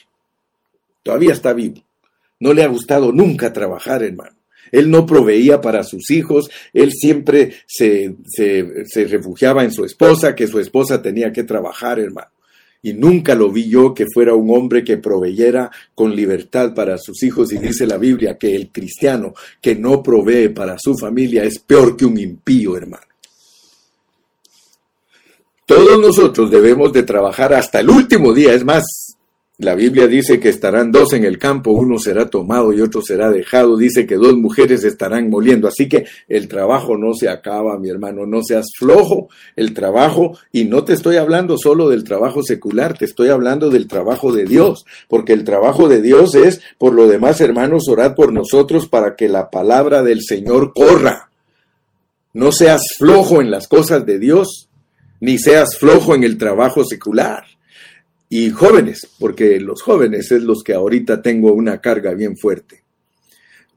Todavía 1.04 1.34
está 1.34 1.52
vivo. 1.52 1.84
No 2.40 2.54
le 2.54 2.64
ha 2.64 2.68
gustado 2.68 3.12
nunca 3.12 3.52
trabajar, 3.52 4.04
hermano. 4.04 4.38
Él 4.72 4.90
no 4.90 5.06
proveía 5.06 5.60
para 5.60 5.84
sus 5.84 6.10
hijos, 6.12 6.50
él 6.72 6.94
siempre 6.94 7.56
se, 7.68 8.16
se, 8.24 9.06
refugiaba 9.06 9.66
en 9.66 9.74
su 9.74 9.84
esposa, 9.84 10.34
que 10.34 10.48
su 10.48 10.60
esposa 10.60 11.02
tenía 11.02 11.34
que 11.34 11.44
trabajar, 11.44 12.00
hermano. 12.00 12.32
Y 12.82 12.94
nunca 12.94 13.36
lo 13.36 13.52
vi 13.52 13.68
yo 13.68 13.94
que 13.94 14.06
fuera 14.14 14.34
un 14.34 14.50
hombre 14.56 14.82
que 14.82 14.96
proveyera 14.96 15.72
con 15.94 16.16
libertad 16.16 16.74
para 16.74 16.98
sus 16.98 17.22
hijos. 17.24 17.52
Y 17.52 17.58
dice 17.58 17.86
la 17.86 17.98
Biblia 17.98 18.38
que 18.38 18.56
el 18.56 18.70
cristiano 18.70 19.34
que 19.60 19.76
no 19.76 20.02
provee 20.02 20.48
para 20.48 20.78
su 20.80 20.98
familia 20.98 21.44
es 21.44 21.60
peor 21.60 21.98
que 21.98 22.06
un 22.06 22.18
impío, 22.18 22.78
hermano. 22.78 23.11
Todos 25.72 26.02
nosotros 26.02 26.52
debemos 26.52 26.92
de 26.92 27.04
trabajar 27.04 27.54
hasta 27.54 27.80
el 27.80 27.90
último 27.90 28.34
día. 28.34 28.54
Es 28.54 28.66
más, 28.66 28.84
la 29.58 29.74
Biblia 29.74 30.06
dice 30.06 30.38
que 30.38 30.50
estarán 30.50 30.92
dos 30.92 31.14
en 31.14 31.24
el 31.24 31.40
campo, 31.40 31.72
uno 31.72 31.98
será 31.98 32.30
tomado 32.30 32.74
y 32.74 32.82
otro 32.82 33.02
será 33.02 33.32
dejado. 33.32 33.78
Dice 33.78 34.06
que 34.06 34.16
dos 34.16 34.36
mujeres 34.36 34.84
estarán 34.84 35.30
moliendo. 35.30 35.70
Así 35.70 35.88
que 35.88 36.04
el 36.28 36.50
trabajo 36.50 36.98
no 36.98 37.14
se 37.14 37.30
acaba, 37.30 37.80
mi 37.80 37.90
hermano. 37.90 38.26
No 38.26 38.44
seas 38.44 38.66
flojo. 38.78 39.30
El 39.56 39.74
trabajo, 39.74 40.38
y 40.52 40.66
no 40.66 40.84
te 40.84 40.92
estoy 40.92 41.16
hablando 41.16 41.58
solo 41.58 41.88
del 41.88 42.04
trabajo 42.04 42.44
secular, 42.44 42.98
te 42.98 43.06
estoy 43.06 43.30
hablando 43.30 43.70
del 43.70 43.88
trabajo 43.88 44.34
de 44.34 44.44
Dios. 44.44 44.84
Porque 45.08 45.32
el 45.32 45.46
trabajo 45.46 45.88
de 45.88 46.02
Dios 46.02 46.36
es, 46.36 46.60
por 46.78 46.94
lo 46.94 47.08
demás, 47.08 47.40
hermanos, 47.40 47.88
orad 47.88 48.14
por 48.14 48.34
nosotros 48.34 48.90
para 48.90 49.16
que 49.16 49.30
la 49.30 49.50
palabra 49.50 50.04
del 50.04 50.22
Señor 50.22 50.74
corra. 50.74 51.30
No 52.34 52.52
seas 52.52 52.82
flojo 52.98 53.40
en 53.40 53.50
las 53.50 53.70
cosas 53.70 54.06
de 54.06 54.20
Dios 54.20 54.68
ni 55.22 55.38
seas 55.38 55.78
flojo 55.78 56.14
en 56.14 56.24
el 56.24 56.38
trabajo 56.38 56.84
secular. 56.84 57.46
Y 58.28 58.50
jóvenes, 58.50 59.08
porque 59.20 59.60
los 59.60 59.82
jóvenes 59.82 60.32
es 60.32 60.44
los 60.44 60.64
que 60.64 60.74
ahorita 60.74 61.22
tengo 61.22 61.54
una 61.54 61.80
carga 61.80 62.14
bien 62.14 62.38
fuerte. 62.38 62.84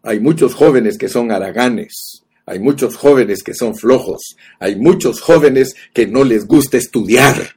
Hay 0.03 0.21
muchos 0.21 0.55
jóvenes 0.55 0.99
que 0.99 1.09
son 1.09 1.31
haraganes, 1.31 2.25
hay 2.47 2.59
muchos 2.59 2.97
jóvenes 2.97 3.43
que 3.43 3.55
son 3.55 3.77
flojos, 3.77 4.37
hay 4.59 4.77
muchos 4.77 5.21
jóvenes 5.21 5.75
que 5.93 6.07
no 6.07 6.25
les 6.25 6.47
gusta 6.47 6.77
estudiar. 6.77 7.57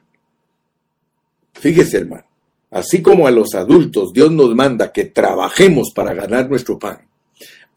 Fíjese, 1.54 1.98
hermano, 1.98 2.26
así 2.70 3.02
como 3.02 3.26
a 3.26 3.30
los 3.30 3.54
adultos 3.54 4.12
Dios 4.12 4.30
nos 4.30 4.54
manda 4.54 4.92
que 4.92 5.06
trabajemos 5.06 5.92
para 5.94 6.14
ganar 6.14 6.48
nuestro 6.48 6.78
pan, 6.78 7.07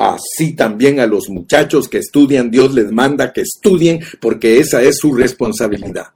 Así 0.02 0.54
también 0.54 1.00
a 1.00 1.06
los 1.06 1.30
muchachos 1.30 1.88
que 1.88 2.00
estudian, 2.00 2.50
Dios 2.50 2.74
les 2.74 2.92
manda 2.92 3.32
que 3.32 3.42
estudien 3.42 4.00
porque 4.20 4.58
esa 4.58 4.82
es 4.82 4.98
su 4.98 5.14
responsabilidad. 5.14 6.08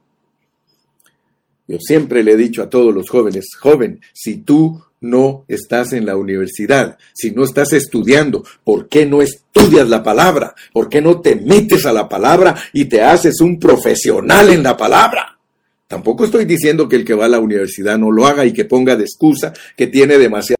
Yo 1.68 1.78
siempre 1.78 2.24
le 2.24 2.32
he 2.32 2.36
dicho 2.36 2.64
a 2.64 2.68
todos 2.68 2.92
los 2.92 3.08
jóvenes, 3.08 3.46
joven, 3.56 4.00
si 4.12 4.38
tú 4.38 4.82
no 5.00 5.44
estás 5.46 5.92
en 5.92 6.04
la 6.04 6.16
universidad, 6.16 6.98
si 7.14 7.30
no 7.30 7.44
estás 7.44 7.72
estudiando, 7.74 8.42
¿por 8.64 8.88
qué 8.88 9.06
no 9.06 9.22
estudias 9.22 9.88
la 9.88 10.02
palabra? 10.02 10.56
¿Por 10.72 10.88
qué 10.88 11.00
no 11.00 11.20
te 11.20 11.36
metes 11.36 11.86
a 11.86 11.92
la 11.92 12.08
palabra 12.08 12.56
y 12.72 12.86
te 12.86 13.02
haces 13.02 13.40
un 13.40 13.60
profesional 13.60 14.50
en 14.50 14.64
la 14.64 14.76
palabra? 14.76 15.38
Tampoco 15.86 16.24
estoy 16.24 16.44
diciendo 16.44 16.88
que 16.88 16.96
el 16.96 17.04
que 17.04 17.14
va 17.14 17.26
a 17.26 17.28
la 17.28 17.38
universidad 17.38 17.96
no 17.96 18.10
lo 18.10 18.26
haga 18.26 18.44
y 18.44 18.52
que 18.52 18.64
ponga 18.64 18.96
de 18.96 19.04
excusa 19.04 19.52
que 19.76 19.86
tiene 19.86 20.18
demasiada 20.18 20.55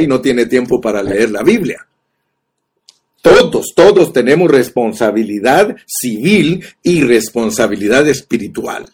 y 0.00 0.06
no 0.06 0.20
tiene 0.20 0.46
tiempo 0.46 0.80
para 0.80 1.02
leer 1.02 1.30
la 1.30 1.42
Biblia. 1.42 1.86
Todos, 3.22 3.74
todos 3.74 4.12
tenemos 4.12 4.50
responsabilidad 4.50 5.76
civil 5.86 6.64
y 6.82 7.02
responsabilidad 7.02 8.08
espiritual. 8.08 8.86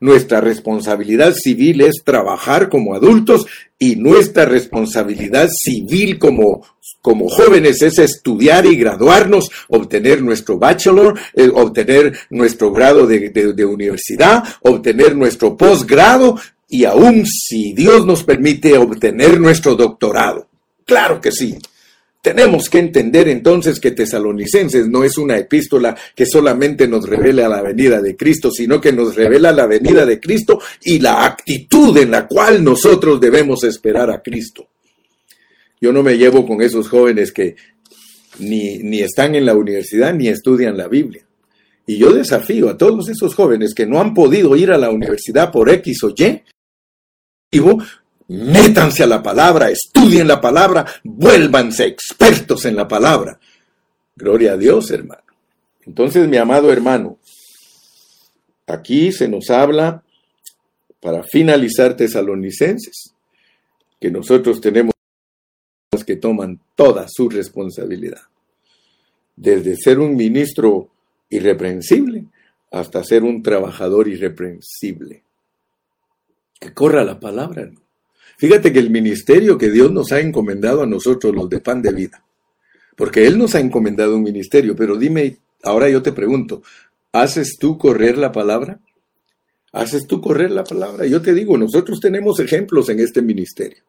Nuestra 0.00 0.40
responsabilidad 0.40 1.34
civil 1.34 1.80
es 1.80 2.02
trabajar 2.04 2.68
como 2.68 2.94
adultos 2.94 3.46
y 3.78 3.96
nuestra 3.96 4.44
responsabilidad 4.44 5.48
civil 5.50 6.18
como, 6.18 6.66
como 7.00 7.28
jóvenes 7.28 7.80
es 7.82 7.98
estudiar 7.98 8.66
y 8.66 8.76
graduarnos, 8.76 9.50
obtener 9.68 10.22
nuestro 10.22 10.58
bachelor, 10.58 11.18
eh, 11.34 11.50
obtener 11.52 12.18
nuestro 12.30 12.72
grado 12.72 13.06
de, 13.06 13.30
de 13.30 13.64
universidad, 13.64 14.42
obtener 14.62 15.16
nuestro 15.16 15.56
posgrado 15.56 16.38
y 16.68 16.84
aún 16.84 17.24
si 17.26 17.72
Dios 17.72 18.06
nos 18.06 18.24
permite 18.24 18.76
obtener 18.76 19.40
nuestro 19.40 19.74
doctorado. 19.74 20.48
Claro 20.84 21.20
que 21.20 21.32
sí. 21.32 21.56
Tenemos 22.22 22.68
que 22.68 22.80
entender 22.80 23.28
entonces 23.28 23.78
que 23.78 23.92
Tesalonicenses 23.92 24.88
no 24.88 25.04
es 25.04 25.16
una 25.16 25.38
epístola 25.38 25.96
que 26.14 26.26
solamente 26.26 26.88
nos 26.88 27.08
revela 27.08 27.48
la 27.48 27.62
venida 27.62 28.02
de 28.02 28.16
Cristo, 28.16 28.50
sino 28.50 28.80
que 28.80 28.92
nos 28.92 29.14
revela 29.14 29.52
la 29.52 29.66
venida 29.66 30.04
de 30.04 30.18
Cristo 30.18 30.60
y 30.82 30.98
la 30.98 31.24
actitud 31.24 31.96
en 31.98 32.10
la 32.10 32.26
cual 32.26 32.64
nosotros 32.64 33.20
debemos 33.20 33.62
esperar 33.62 34.10
a 34.10 34.22
Cristo. 34.22 34.66
Yo 35.80 35.92
no 35.92 36.02
me 36.02 36.18
llevo 36.18 36.44
con 36.44 36.62
esos 36.62 36.88
jóvenes 36.88 37.30
que 37.30 37.54
ni, 38.40 38.78
ni 38.78 39.02
están 39.02 39.36
en 39.36 39.46
la 39.46 39.54
universidad 39.54 40.12
ni 40.12 40.26
estudian 40.26 40.76
la 40.76 40.88
Biblia. 40.88 41.24
Y 41.86 41.98
yo 41.98 42.12
desafío 42.12 42.68
a 42.68 42.76
todos 42.76 43.08
esos 43.08 43.36
jóvenes 43.36 43.72
que 43.72 43.86
no 43.86 44.00
han 44.00 44.14
podido 44.14 44.56
ir 44.56 44.72
a 44.72 44.78
la 44.78 44.90
universidad 44.90 45.52
por 45.52 45.70
X 45.70 46.02
o 46.02 46.08
Y, 46.08 46.42
métanse 48.28 49.02
a 49.02 49.06
la 49.06 49.22
palabra, 49.22 49.70
estudien 49.70 50.28
la 50.28 50.40
palabra, 50.40 50.86
vuélvanse 51.04 51.86
expertos 51.86 52.64
en 52.64 52.76
la 52.76 52.88
palabra. 52.88 53.38
Gloria 54.14 54.52
a 54.52 54.56
Dios, 54.56 54.90
hermano. 54.90 55.22
Entonces, 55.84 56.26
mi 56.28 56.36
amado 56.36 56.72
hermano, 56.72 57.18
aquí 58.66 59.12
se 59.12 59.28
nos 59.28 59.50
habla, 59.50 60.02
para 61.00 61.22
finalizar 61.22 61.96
tesalonicenses, 61.96 63.14
que 64.00 64.10
nosotros 64.10 64.60
tenemos 64.60 64.92
que 66.04 66.16
toman 66.16 66.60
toda 66.74 67.06
su 67.08 67.28
responsabilidad. 67.28 68.22
Desde 69.36 69.76
ser 69.76 69.98
un 69.98 70.16
ministro 70.16 70.90
irreprensible 71.28 72.24
hasta 72.70 73.04
ser 73.04 73.22
un 73.22 73.42
trabajador 73.42 74.08
irreprensible. 74.08 75.22
Que 76.58 76.72
corra 76.72 77.04
la 77.04 77.20
palabra. 77.20 77.70
Fíjate 78.38 78.72
que 78.72 78.78
el 78.78 78.90
ministerio 78.90 79.56
que 79.56 79.70
Dios 79.70 79.90
nos 79.90 80.12
ha 80.12 80.20
encomendado 80.20 80.82
a 80.82 80.86
nosotros, 80.86 81.34
los 81.34 81.48
de 81.48 81.60
pan 81.60 81.80
de 81.80 81.92
vida, 81.92 82.22
porque 82.96 83.26
Él 83.26 83.38
nos 83.38 83.54
ha 83.54 83.60
encomendado 83.60 84.16
un 84.16 84.22
ministerio, 84.22 84.76
pero 84.76 84.96
dime, 84.96 85.38
ahora 85.62 85.88
yo 85.88 86.02
te 86.02 86.12
pregunto, 86.12 86.62
¿haces 87.12 87.56
tú 87.58 87.78
correr 87.78 88.18
la 88.18 88.32
palabra? 88.32 88.80
¿Haces 89.72 90.06
tú 90.06 90.20
correr 90.20 90.50
la 90.50 90.64
palabra? 90.64 91.06
Yo 91.06 91.20
te 91.20 91.34
digo, 91.34 91.56
nosotros 91.58 92.00
tenemos 92.00 92.40
ejemplos 92.40 92.88
en 92.88 93.00
este 93.00 93.22
ministerio. 93.22 93.82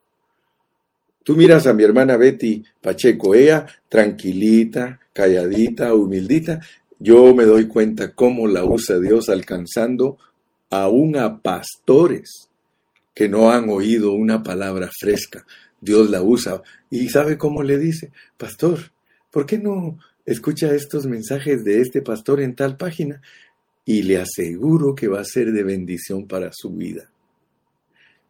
Tú 1.24 1.36
miras 1.36 1.68
a 1.68 1.74
mi 1.74 1.84
hermana 1.84 2.16
Betty 2.16 2.64
Pacheco, 2.82 3.36
ella 3.36 3.66
tranquilita, 3.90 5.00
calladita, 5.12 5.94
humildita. 5.94 6.62
Yo 7.00 7.36
me 7.36 7.44
doy 7.44 7.68
cuenta 7.68 8.14
cómo 8.14 8.48
la 8.48 8.64
usa 8.64 8.98
Dios 8.98 9.28
alcanzando 9.28 10.18
aún 10.70 11.18
a 11.18 11.42
pastores 11.42 12.50
que 13.18 13.28
no 13.28 13.50
han 13.50 13.68
oído 13.72 14.12
una 14.12 14.44
palabra 14.44 14.92
fresca. 14.96 15.44
Dios 15.82 16.08
la 16.12 16.22
usa. 16.22 16.62
¿Y 16.92 17.10
sabe 17.10 17.36
cómo 17.36 17.64
le 17.64 17.80
dice? 17.80 18.12
Pastor, 18.38 18.92
¿por 19.32 19.48
qué 19.48 19.58
no 19.58 19.98
escucha 20.24 20.72
estos 20.76 21.08
mensajes 21.08 21.64
de 21.64 21.82
este 21.82 22.04
pastor 22.04 22.42
en 22.42 22.54
tal 22.54 22.78
página? 22.78 23.20
Y 23.86 24.04
le 24.04 24.20
aseguro 24.20 24.94
que 24.94 25.08
va 25.08 25.22
a 25.22 25.26
ser 25.26 25.52
de 25.52 25.64
bendición 25.64 26.28
para 26.28 26.52
su 26.54 26.70
vida. 26.70 27.10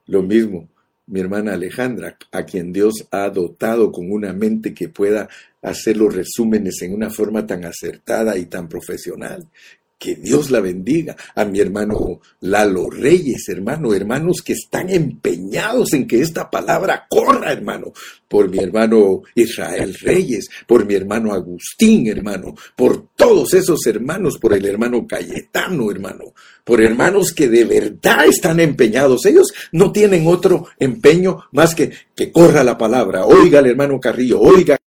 Lo 0.05 0.23
mismo, 0.23 0.69
mi 1.07 1.19
hermana 1.19 1.55
Alejandra, 1.55 2.17
a 2.31 2.45
quien 2.45 2.71
Dios 2.71 3.09
ha 3.11 3.29
dotado 3.29 3.91
con 3.91 4.09
una 4.09 4.31
mente 4.31 4.73
que 4.73 4.87
pueda 4.87 5.27
hacer 5.61 5.97
los 5.97 6.15
resúmenes 6.15 6.81
en 6.81 6.93
una 6.93 7.09
forma 7.09 7.45
tan 7.45 7.65
acertada 7.65 8.37
y 8.37 8.45
tan 8.45 8.69
profesional. 8.69 9.49
Que 9.99 10.15
Dios 10.15 10.51
la 10.51 10.59
bendiga. 10.59 11.15
A 11.35 11.43
mi 11.43 11.59
hermano 11.59 12.21
Lalo 12.41 12.89
Reyes, 12.89 13.49
hermano, 13.49 13.93
hermanos 13.95 14.43
que 14.43 14.53
están 14.53 14.91
empeñados 14.91 15.93
en 15.93 16.07
que 16.07 16.21
esta 16.21 16.51
palabra 16.51 17.07
corra, 17.09 17.51
hermano. 17.51 17.93
Por 18.27 18.49
mi 18.49 18.59
hermano 18.59 19.23
Israel 19.33 19.95
Reyes, 19.99 20.49
por 20.67 20.85
mi 20.85 20.93
hermano 20.93 21.33
Agustín, 21.33 22.07
hermano, 22.07 22.53
por 22.75 23.07
todos 23.15 23.55
esos 23.55 23.85
hermanos, 23.87 24.37
por 24.37 24.53
el 24.53 24.65
hermano 24.65 25.07
Cayetano, 25.07 25.89
hermano, 25.89 26.33
por 26.63 26.81
hermanos 26.81 27.33
que 27.33 27.47
de 27.47 27.65
verdad 27.65 28.27
están 28.27 28.59
empeñados. 28.59 29.25
Ellos 29.25 29.51
no 29.71 29.91
tienen 29.91 30.27
otro 30.27 30.67
empeño 30.77 31.45
más 31.51 31.73
que 31.73 31.91
que 32.15 32.31
corra 32.31 32.63
la 32.63 32.77
palabra. 32.77 33.25
Oiga 33.25 33.59
el 33.59 33.67
hermano 33.67 33.99
Carrillo, 33.99 34.39
oiga 34.41 34.77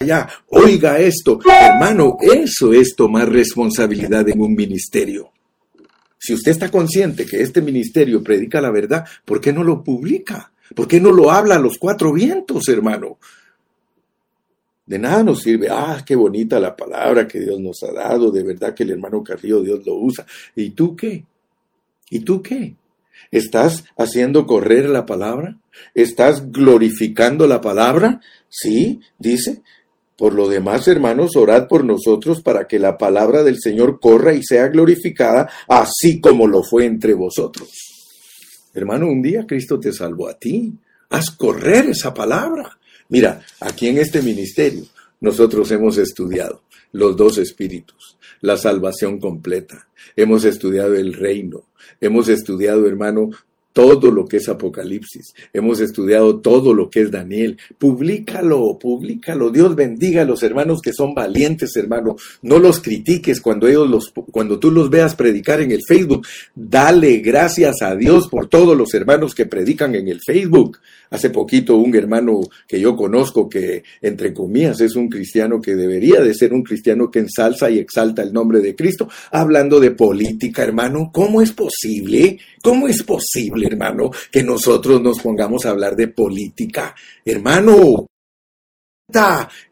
allá, 0.00 0.28
oiga 0.48 0.98
esto. 0.98 1.38
Hermano, 1.44 2.16
eso 2.22 2.72
es 2.72 2.94
tomar 2.96 3.30
responsabilidad 3.30 4.26
en 4.28 4.40
un 4.40 4.54
ministerio. 4.54 5.30
Si 6.18 6.32
usted 6.32 6.52
está 6.52 6.70
consciente 6.70 7.26
que 7.26 7.42
este 7.42 7.60
ministerio 7.60 8.22
predica 8.22 8.60
la 8.60 8.70
verdad, 8.70 9.04
¿por 9.24 9.40
qué 9.40 9.52
no 9.52 9.62
lo 9.62 9.84
publica? 9.84 10.52
¿Por 10.74 10.88
qué 10.88 11.00
no 11.00 11.12
lo 11.12 11.30
habla 11.30 11.56
a 11.56 11.60
los 11.60 11.76
cuatro 11.78 12.12
vientos, 12.12 12.68
hermano? 12.68 13.18
De 14.86 14.98
nada 14.98 15.22
nos 15.22 15.42
sirve, 15.42 15.68
ah, 15.70 16.02
qué 16.04 16.16
bonita 16.16 16.58
la 16.58 16.74
palabra 16.74 17.28
que 17.28 17.40
Dios 17.40 17.60
nos 17.60 17.82
ha 17.82 17.92
dado, 17.92 18.30
de 18.30 18.42
verdad 18.42 18.74
que 18.74 18.82
el 18.84 18.92
hermano 18.92 19.22
Carrillo 19.22 19.62
Dios 19.62 19.84
lo 19.84 19.94
usa. 19.96 20.26
¿Y 20.56 20.70
tú 20.70 20.96
qué? 20.96 21.24
¿Y 22.08 22.20
tú 22.20 22.42
qué? 22.42 22.74
¿Estás 23.30 23.84
haciendo 23.96 24.46
correr 24.46 24.88
la 24.88 25.06
palabra? 25.06 25.58
¿Estás 25.94 26.50
glorificando 26.50 27.46
la 27.46 27.60
palabra? 27.60 28.20
Sí, 28.48 29.00
dice. 29.18 29.62
Por 30.20 30.34
lo 30.34 30.50
demás, 30.50 30.86
hermanos, 30.86 31.34
orad 31.34 31.66
por 31.66 31.82
nosotros 31.82 32.42
para 32.42 32.68
que 32.68 32.78
la 32.78 32.98
palabra 32.98 33.42
del 33.42 33.58
Señor 33.58 33.98
corra 33.98 34.34
y 34.34 34.42
sea 34.42 34.68
glorificada, 34.68 35.48
así 35.66 36.20
como 36.20 36.46
lo 36.46 36.62
fue 36.62 36.84
entre 36.84 37.14
vosotros. 37.14 37.70
Hermano, 38.74 39.08
un 39.08 39.22
día 39.22 39.46
Cristo 39.46 39.80
te 39.80 39.94
salvó 39.94 40.28
a 40.28 40.34
ti. 40.34 40.74
Haz 41.08 41.30
correr 41.30 41.86
esa 41.86 42.12
palabra. 42.12 42.78
Mira, 43.08 43.40
aquí 43.60 43.88
en 43.88 43.96
este 43.96 44.20
ministerio 44.20 44.84
nosotros 45.22 45.70
hemos 45.70 45.96
estudiado 45.96 46.64
los 46.92 47.16
dos 47.16 47.38
espíritus, 47.38 48.18
la 48.42 48.58
salvación 48.58 49.18
completa. 49.18 49.88
Hemos 50.16 50.44
estudiado 50.44 50.96
el 50.96 51.14
reino. 51.14 51.62
Hemos 51.98 52.28
estudiado, 52.28 52.86
hermano, 52.86 53.30
todo 53.72 54.10
lo 54.10 54.26
que 54.26 54.38
es 54.38 54.48
Apocalipsis, 54.48 55.34
hemos 55.52 55.80
estudiado 55.80 56.40
todo 56.40 56.74
lo 56.74 56.90
que 56.90 57.02
es 57.02 57.10
Daniel. 57.10 57.58
Publícalo, 57.78 58.78
publícalo. 58.78 59.50
Dios 59.50 59.74
bendiga 59.74 60.22
a 60.22 60.24
los 60.24 60.42
hermanos 60.42 60.80
que 60.82 60.92
son 60.92 61.14
valientes, 61.14 61.76
hermano. 61.76 62.16
No 62.42 62.58
los 62.58 62.80
critiques 62.80 63.40
cuando 63.40 63.68
ellos 63.68 63.88
los, 63.88 64.12
cuando 64.30 64.58
tú 64.58 64.70
los 64.70 64.90
veas 64.90 65.14
predicar 65.14 65.60
en 65.60 65.72
el 65.72 65.82
Facebook. 65.86 66.26
Dale 66.54 67.18
gracias 67.18 67.82
a 67.82 67.94
Dios 67.94 68.28
por 68.28 68.48
todos 68.48 68.76
los 68.76 68.92
hermanos 68.94 69.34
que 69.34 69.46
predican 69.46 69.94
en 69.94 70.08
el 70.08 70.20
Facebook. 70.20 70.78
Hace 71.10 71.30
poquito 71.30 71.76
un 71.76 71.94
hermano 71.96 72.40
que 72.68 72.80
yo 72.80 72.94
conozco 72.94 73.48
que, 73.48 73.82
entre 74.00 74.32
comillas, 74.32 74.80
es 74.80 74.94
un 74.94 75.08
cristiano 75.08 75.60
que 75.60 75.74
debería 75.74 76.20
de 76.20 76.34
ser 76.34 76.52
un 76.52 76.62
cristiano 76.62 77.10
que 77.10 77.18
ensalza 77.18 77.68
y 77.68 77.78
exalta 77.78 78.22
el 78.22 78.32
nombre 78.32 78.60
de 78.60 78.76
Cristo, 78.76 79.08
hablando 79.32 79.80
de 79.80 79.90
política, 79.90 80.62
hermano. 80.62 81.10
¿Cómo 81.12 81.42
es 81.42 81.50
posible? 81.50 82.38
¿Cómo 82.62 82.86
es 82.86 83.02
posible, 83.02 83.59
hermano, 83.64 84.10
que 84.30 84.42
nosotros 84.42 85.00
nos 85.00 85.20
pongamos 85.20 85.66
a 85.66 85.70
hablar 85.70 85.96
de 85.96 86.08
política? 86.08 86.94
Hermano, 87.24 88.06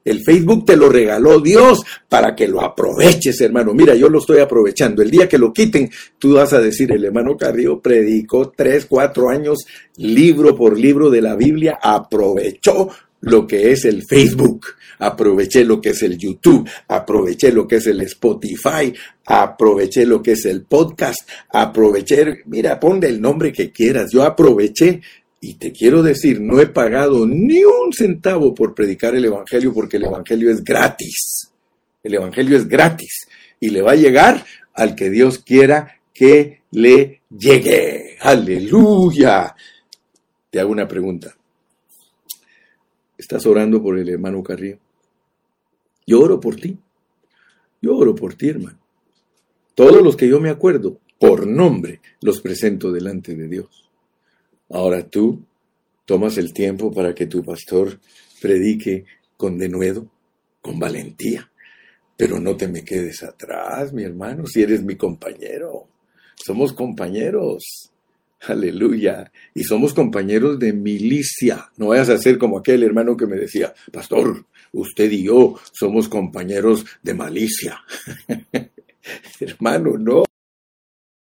el 0.05 0.20
Facebook 0.24 0.64
te 0.64 0.77
lo 0.77 0.88
regaló 0.88 1.40
Dios 1.40 1.83
para 2.09 2.35
que 2.35 2.48
lo 2.48 2.61
aproveches, 2.61 3.40
hermano. 3.40 3.72
Mira, 3.72 3.94
yo 3.94 4.09
lo 4.09 4.18
estoy 4.18 4.40
aprovechando. 4.40 5.03
El 5.03 5.11
día 5.11 5.29
que 5.29 5.38
lo 5.38 5.53
quiten, 5.53 5.90
tú 6.18 6.35
vas 6.35 6.53
a 6.53 6.61
decir, 6.61 6.90
el 6.92 7.05
hermano 7.05 7.37
Carrillo 7.37 7.81
predicó 7.81 8.53
tres, 8.55 8.87
cuatro 8.87 9.29
años, 9.29 9.66
libro 9.96 10.57
por 10.57 10.79
libro 10.79 11.11
de 11.11 11.22
la 11.22 11.37
Biblia, 11.37 11.79
aprovechó 11.81 12.88
lo 13.20 13.46
que 13.46 13.72
es 13.72 13.85
el 13.85 14.04
Facebook, 14.04 14.66
aproveché 14.98 15.64
lo 15.64 15.81
que 15.81 15.90
es 15.90 16.02
el 16.02 16.16
YouTube, 16.16 16.68
aproveché 16.88 17.52
lo 17.52 17.66
que 17.66 17.76
es 17.76 17.87
el 17.87 18.00
Spotify, 18.02 18.92
aproveché 19.26 20.07
lo 20.07 20.22
que 20.22 20.33
es 20.33 20.44
el 20.44 20.62
podcast, 20.62 21.28
aproveché, 21.50 22.42
mira, 22.46 22.78
ponle 22.78 23.09
el 23.09 23.20
nombre 23.20 23.52
que 23.52 23.70
quieras, 23.70 24.11
yo 24.12 24.22
aproveché 24.22 25.00
y 25.40 25.54
te 25.54 25.72
quiero 25.72 26.02
decir, 26.02 26.40
no 26.40 26.61
he 26.61 26.66
pagado 26.66 27.26
ni 27.26 27.62
un 27.64 27.92
centavo 27.92 28.54
por 28.54 28.74
predicar 28.74 29.14
el 29.14 29.24
Evangelio 29.24 29.72
porque 29.72 29.96
el 29.96 30.04
Evangelio 30.04 30.50
es 30.50 30.64
gratis. 30.64 31.50
El 32.02 32.14
Evangelio 32.14 32.57
es 32.57 32.66
gratis 32.66 33.28
y 33.61 33.70
le 33.70 33.83
va 33.83 33.92
a 33.92 33.96
llegar 33.96 34.44
al 34.74 34.94
que 34.94 35.11
Dios 35.11 35.38
quiera 35.38 36.00
que 36.12 36.62
le 36.72 37.22
llegue. 37.31 38.16
Aleluya. 38.20 39.54
Te 40.50 40.61
hago 40.61 40.72
una 40.72 40.88
pregunta. 40.88 41.38
¿Estás 43.18 43.46
orando 43.46 43.83
por 43.83 43.98
el 43.98 44.09
hermano 44.09 44.44
Carrillo? 44.44 44.78
Yo 46.07 46.20
oro 46.20 46.38
por 46.38 46.54
ti. 46.54 46.78
Yo 47.83 47.96
oro 47.96 48.14
por 48.14 48.35
ti, 48.35 48.48
hermano. 48.48 48.78
Todos 49.74 50.02
los 50.02 50.16
que 50.16 50.28
yo 50.28 50.40
me 50.40 50.50
acuerdo, 50.50 51.00
por 51.18 51.46
nombre, 51.46 52.00
los 52.22 52.40
presento 52.40 52.92
delante 52.92 53.35
de 53.35 53.48
Dios. 53.48 53.90
Ahora 54.70 55.09
tú 55.09 55.42
tomas 56.04 56.38
el 56.38 56.52
tiempo 56.52 56.92
para 56.92 57.12
que 57.14 57.26
tu 57.26 57.44
pastor 57.44 57.98
predique 58.40 59.04
con 59.37 59.59
denuedo, 59.59 60.09
con 60.62 60.78
valentía. 60.78 61.50
Pero 62.16 62.38
no 62.38 62.57
te 62.57 62.68
me 62.68 62.85
quedes 62.85 63.24
atrás, 63.24 63.92
mi 63.92 64.04
hermano, 64.04 64.46
si 64.46 64.62
eres 64.62 64.83
mi 64.83 64.96
compañero. 64.96 65.88
Somos 66.37 66.72
compañeros. 66.72 67.92
Aleluya. 68.46 69.33
Y 69.55 69.64
somos 69.64 69.94
compañeros 69.94 70.59
de 70.59 70.72
milicia. 70.72 71.70
No 71.77 71.88
vayas 71.88 72.09
a 72.09 72.18
ser 72.18 72.38
como 72.38 72.59
aquel 72.59 72.83
hermano 72.83 73.16
que 73.16 73.27
me 73.27 73.37
decía, 73.37 73.74
pastor, 73.92 74.46
usted 74.72 75.11
y 75.11 75.24
yo 75.24 75.59
somos 75.72 76.09
compañeros 76.09 76.85
de 77.03 77.14
malicia. 77.14 77.83
hermano, 79.40 79.98
no 79.98 80.24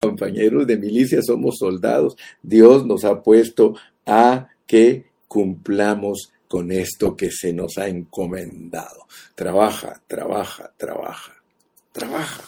compañeros 0.00 0.66
de 0.66 0.76
milicia, 0.76 1.22
somos 1.22 1.56
soldados. 1.58 2.16
Dios 2.42 2.84
nos 2.84 3.04
ha 3.04 3.22
puesto 3.22 3.74
a 4.04 4.48
que 4.66 5.06
cumplamos 5.28 6.30
con 6.48 6.70
esto 6.70 7.16
que 7.16 7.30
se 7.30 7.52
nos 7.52 7.78
ha 7.78 7.88
encomendado. 7.88 9.06
Trabaja, 9.34 10.02
trabaja, 10.06 10.72
trabaja, 10.76 11.42
trabaja. 11.92 12.44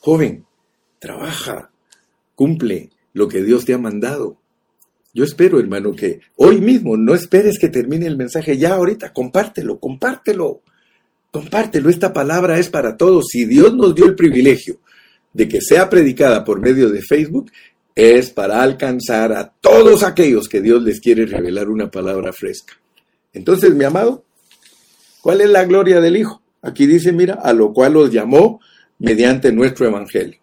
Joven, 0.00 0.44
trabaja, 0.98 1.70
cumple 2.34 2.90
lo 3.14 3.28
que 3.28 3.42
Dios 3.42 3.64
te 3.64 3.72
ha 3.72 3.78
mandado. 3.78 4.36
Yo 5.14 5.24
espero, 5.24 5.58
hermano, 5.58 5.94
que 5.94 6.20
hoy 6.36 6.60
mismo 6.60 6.96
no 6.96 7.14
esperes 7.14 7.58
que 7.58 7.68
termine 7.68 8.06
el 8.06 8.16
mensaje, 8.16 8.58
ya 8.58 8.74
ahorita, 8.74 9.12
compártelo, 9.12 9.78
compártelo, 9.78 10.60
compártelo. 11.30 11.88
Esta 11.88 12.12
palabra 12.12 12.58
es 12.58 12.68
para 12.68 12.96
todos. 12.96 13.26
Si 13.30 13.44
Dios 13.44 13.74
nos 13.74 13.94
dio 13.94 14.06
el 14.06 14.16
privilegio 14.16 14.80
de 15.32 15.48
que 15.48 15.60
sea 15.60 15.88
predicada 15.88 16.44
por 16.44 16.60
medio 16.60 16.90
de 16.90 17.00
Facebook 17.00 17.50
es 17.94 18.30
para 18.30 18.60
alcanzar 18.62 19.32
a 19.32 19.52
todos 19.60 20.02
aquellos 20.02 20.48
que 20.48 20.60
Dios 20.60 20.82
les 20.82 21.00
quiere 21.00 21.26
revelar 21.26 21.68
una 21.68 21.90
palabra 21.90 22.32
fresca. 22.32 22.74
Entonces, 23.32 23.72
mi 23.74 23.84
amado, 23.84 24.24
¿cuál 25.20 25.40
es 25.40 25.50
la 25.50 25.64
gloria 25.64 26.00
del 26.00 26.16
Hijo? 26.16 26.42
Aquí 26.60 26.86
dice, 26.86 27.12
mira, 27.12 27.34
a 27.34 27.52
lo 27.52 27.72
cual 27.72 27.92
los 27.92 28.10
llamó 28.10 28.60
mediante 28.98 29.52
nuestro 29.52 29.86
evangelio. 29.86 30.38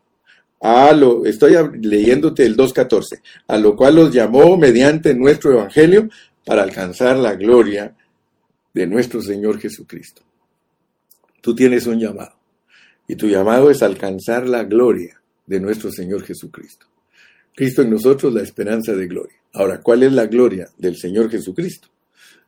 A 0.62 0.94
lo, 0.94 1.26
estoy 1.26 1.56
leyéndote 1.82 2.46
el 2.46 2.56
2.14, 2.56 3.22
a 3.48 3.58
lo 3.58 3.76
cual 3.76 3.96
los 3.96 4.14
llamó 4.14 4.58
mediante 4.58 5.16
nuestro 5.16 5.54
evangelio 5.54 6.08
para 6.46 6.62
alcanzar 6.62 7.18
la 7.18 7.34
gloria 7.36 7.96
de 8.74 8.86
nuestro 8.86 9.22
Señor 9.22 9.60
Jesucristo. 9.60 10.22
Tú 11.42 11.56
tienes 11.56 11.88
un 11.88 12.00
llamado 12.00 12.36
y 13.08 13.16
tu 13.16 13.28
llamado 13.28 13.72
es 13.72 13.82
alcanzar 13.82 14.48
la 14.48 14.64
gloria 14.64 15.20
de 15.48 15.60
nuestro 15.60 15.92
Señor 15.92 16.24
Jesucristo. 16.24 16.86
Cristo 17.56 17.82
en 17.82 17.90
nosotros 17.90 18.34
la 18.34 18.44
esperanza 18.44 18.94
de 18.94 19.08
gloria. 19.08 19.36
Ahora, 19.54 19.82
¿cuál 19.82 20.04
es 20.04 20.14
la 20.14 20.28
gloria 20.28 20.70
del 20.78 20.96
Señor 20.96 21.30
Jesucristo? 21.30 21.90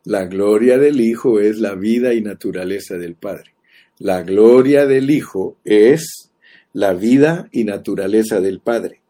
La 0.05 0.26
gloria 0.26 0.78
del 0.78 1.01
Hijo 1.01 1.39
es 1.39 1.57
la 1.57 1.76
vida 1.76 2.14
y 2.14 2.22
naturaleza 2.22 2.97
del 2.97 3.16
Padre. 3.16 3.55
La 3.99 4.22
gloria 4.22 4.86
del 4.86 5.09
Hijo 5.09 5.57
es 5.66 6.30
la 6.74 6.93
vida 6.93 7.47
y 7.51 7.63
naturaleza 7.63 8.41
del 8.41 8.59
Padre. 8.59 9.01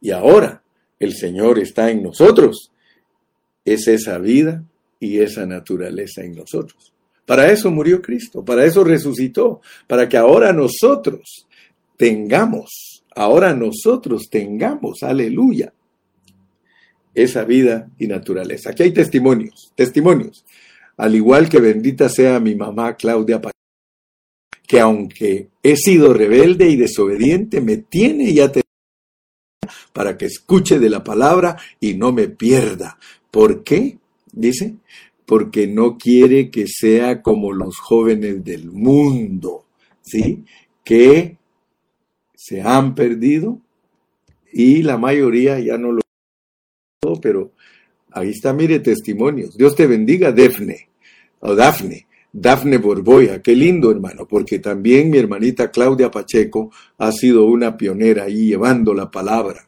Y 0.00 0.12
ahora 0.12 0.62
el 0.98 1.14
Señor 1.14 1.58
está 1.58 1.90
en 1.90 2.02
nosotros. 2.02 2.72
Es 3.64 3.88
esa 3.88 4.18
vida 4.18 4.64
y 5.00 5.18
esa 5.18 5.46
naturaleza 5.46 6.22
en 6.22 6.36
nosotros. 6.36 6.92
Para 7.26 7.52
eso 7.52 7.70
murió 7.70 8.00
Cristo, 8.00 8.42
para 8.42 8.64
eso 8.64 8.82
resucitó, 8.84 9.60
para 9.86 10.08
que 10.08 10.16
ahora 10.16 10.52
nosotros 10.52 11.46
tengamos, 11.98 13.04
ahora 13.14 13.52
nosotros 13.52 14.30
tengamos, 14.30 15.02
aleluya, 15.02 15.74
esa 17.14 17.44
vida 17.44 17.90
y 17.98 18.06
naturaleza. 18.06 18.70
Aquí 18.70 18.84
hay 18.84 18.92
testimonios, 18.92 19.72
testimonios. 19.74 20.46
Al 20.96 21.14
igual 21.14 21.48
que 21.48 21.60
bendita 21.60 22.08
sea 22.08 22.40
mi 22.40 22.54
mamá 22.54 22.96
Claudia 22.96 23.40
que 24.68 24.80
aunque 24.80 25.48
he 25.62 25.76
sido 25.76 26.12
rebelde 26.12 26.68
y 26.68 26.76
desobediente, 26.76 27.62
me 27.62 27.78
tiene 27.78 28.32
ya 28.34 28.52
para 29.94 30.18
que 30.18 30.26
escuche 30.26 30.78
de 30.78 30.90
la 30.90 31.02
palabra 31.02 31.56
y 31.80 31.94
no 31.94 32.12
me 32.12 32.28
pierda. 32.28 32.98
¿Por 33.30 33.64
qué? 33.64 33.96
Dice, 34.30 34.76
porque 35.24 35.66
no 35.66 35.96
quiere 35.96 36.50
que 36.50 36.66
sea 36.68 37.22
como 37.22 37.52
los 37.52 37.78
jóvenes 37.78 38.44
del 38.44 38.70
mundo, 38.70 39.64
¿sí? 40.02 40.44
Que 40.84 41.38
se 42.34 42.60
han 42.60 42.94
perdido 42.94 43.60
y 44.52 44.82
la 44.82 44.98
mayoría 44.98 45.58
ya 45.58 45.78
no 45.78 45.92
lo 45.92 46.00
pero 47.22 47.52
ahí 48.12 48.30
está, 48.30 48.52
mire, 48.52 48.80
testimonios. 48.80 49.56
Dios 49.56 49.74
te 49.74 49.86
bendiga, 49.86 50.30
Defne, 50.30 50.90
o 51.40 51.54
Dafne. 51.54 52.07
Dafne 52.32 52.78
Borboya, 52.78 53.42
qué 53.42 53.54
lindo 53.54 53.90
hermano, 53.90 54.26
porque 54.28 54.58
también 54.58 55.10
mi 55.10 55.18
hermanita 55.18 55.70
Claudia 55.70 56.10
Pacheco 56.10 56.70
ha 56.98 57.10
sido 57.12 57.46
una 57.46 57.76
pionera 57.76 58.24
ahí 58.24 58.48
llevando 58.48 58.92
la 58.94 59.10
palabra. 59.10 59.67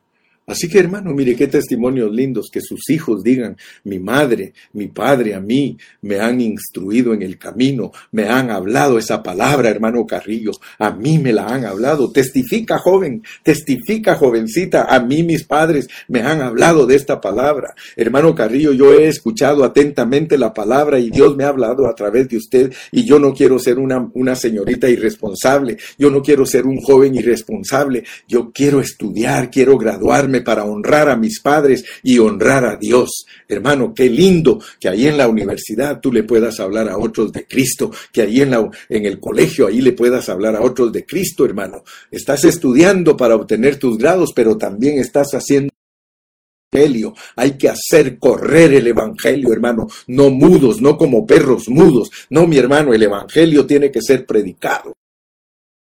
Así 0.50 0.68
que 0.68 0.80
hermano, 0.80 1.14
mire 1.14 1.36
qué 1.36 1.46
testimonios 1.46 2.12
lindos 2.12 2.50
que 2.50 2.60
sus 2.60 2.90
hijos 2.90 3.22
digan, 3.22 3.56
mi 3.84 3.98
madre, 3.98 4.52
mi 4.72 4.88
padre 4.88 5.34
a 5.34 5.40
mí 5.40 5.78
me 6.02 6.18
han 6.18 6.40
instruido 6.40 7.14
en 7.14 7.22
el 7.22 7.38
camino, 7.38 7.92
me 8.12 8.28
han 8.28 8.50
hablado 8.50 8.98
esa 8.98 9.22
palabra, 9.22 9.70
hermano 9.70 10.04
Carrillo, 10.06 10.52
a 10.78 10.90
mí 10.90 11.18
me 11.18 11.32
la 11.32 11.46
han 11.46 11.64
hablado. 11.64 12.10
Testifica 12.10 12.78
joven, 12.78 13.22
testifica 13.42 14.16
jovencita, 14.16 14.84
a 14.84 15.00
mí 15.00 15.22
mis 15.22 15.44
padres 15.44 15.88
me 16.08 16.22
han 16.22 16.40
hablado 16.40 16.86
de 16.86 16.96
esta 16.96 17.20
palabra. 17.20 17.74
Hermano 17.96 18.34
Carrillo, 18.34 18.72
yo 18.72 18.92
he 18.92 19.06
escuchado 19.06 19.64
atentamente 19.64 20.36
la 20.36 20.52
palabra 20.52 20.98
y 20.98 21.10
Dios 21.10 21.36
me 21.36 21.44
ha 21.44 21.48
hablado 21.48 21.86
a 21.86 21.94
través 21.94 22.28
de 22.28 22.36
usted 22.36 22.72
y 22.90 23.04
yo 23.04 23.18
no 23.18 23.32
quiero 23.32 23.58
ser 23.58 23.78
una, 23.78 24.10
una 24.14 24.34
señorita 24.34 24.88
irresponsable, 24.88 25.76
yo 25.96 26.10
no 26.10 26.22
quiero 26.22 26.44
ser 26.44 26.66
un 26.66 26.78
joven 26.78 27.14
irresponsable, 27.14 28.04
yo 28.26 28.50
quiero 28.52 28.80
estudiar, 28.80 29.50
quiero 29.50 29.78
graduarme 29.78 30.39
para 30.40 30.64
honrar 30.64 31.08
a 31.08 31.16
mis 31.16 31.40
padres 31.40 31.84
y 32.02 32.18
honrar 32.18 32.64
a 32.64 32.76
Dios. 32.76 33.24
Hermano, 33.48 33.92
qué 33.94 34.08
lindo 34.08 34.60
que 34.78 34.88
ahí 34.88 35.06
en 35.06 35.16
la 35.16 35.28
universidad 35.28 36.00
tú 36.00 36.12
le 36.12 36.24
puedas 36.24 36.60
hablar 36.60 36.88
a 36.88 36.98
otros 36.98 37.32
de 37.32 37.46
Cristo, 37.46 37.90
que 38.12 38.22
ahí 38.22 38.40
en, 38.40 38.50
la, 38.50 38.68
en 38.88 39.06
el 39.06 39.20
colegio 39.20 39.66
ahí 39.66 39.80
le 39.80 39.92
puedas 39.92 40.28
hablar 40.28 40.56
a 40.56 40.62
otros 40.62 40.92
de 40.92 41.04
Cristo, 41.04 41.44
hermano. 41.44 41.82
Estás 42.10 42.44
estudiando 42.44 43.16
para 43.16 43.36
obtener 43.36 43.78
tus 43.78 43.98
grados, 43.98 44.32
pero 44.34 44.56
también 44.56 44.98
estás 44.98 45.32
haciendo 45.32 45.70
Evangelio. 46.72 47.14
Hay 47.36 47.58
que 47.58 47.68
hacer 47.68 48.18
correr 48.18 48.74
el 48.74 48.86
Evangelio, 48.86 49.52
hermano. 49.52 49.88
No 50.06 50.30
mudos, 50.30 50.80
no 50.80 50.96
como 50.96 51.26
perros 51.26 51.68
mudos. 51.68 52.10
No, 52.30 52.46
mi 52.46 52.58
hermano, 52.58 52.94
el 52.94 53.02
Evangelio 53.02 53.66
tiene 53.66 53.90
que 53.90 54.00
ser 54.00 54.24
predicado 54.24 54.94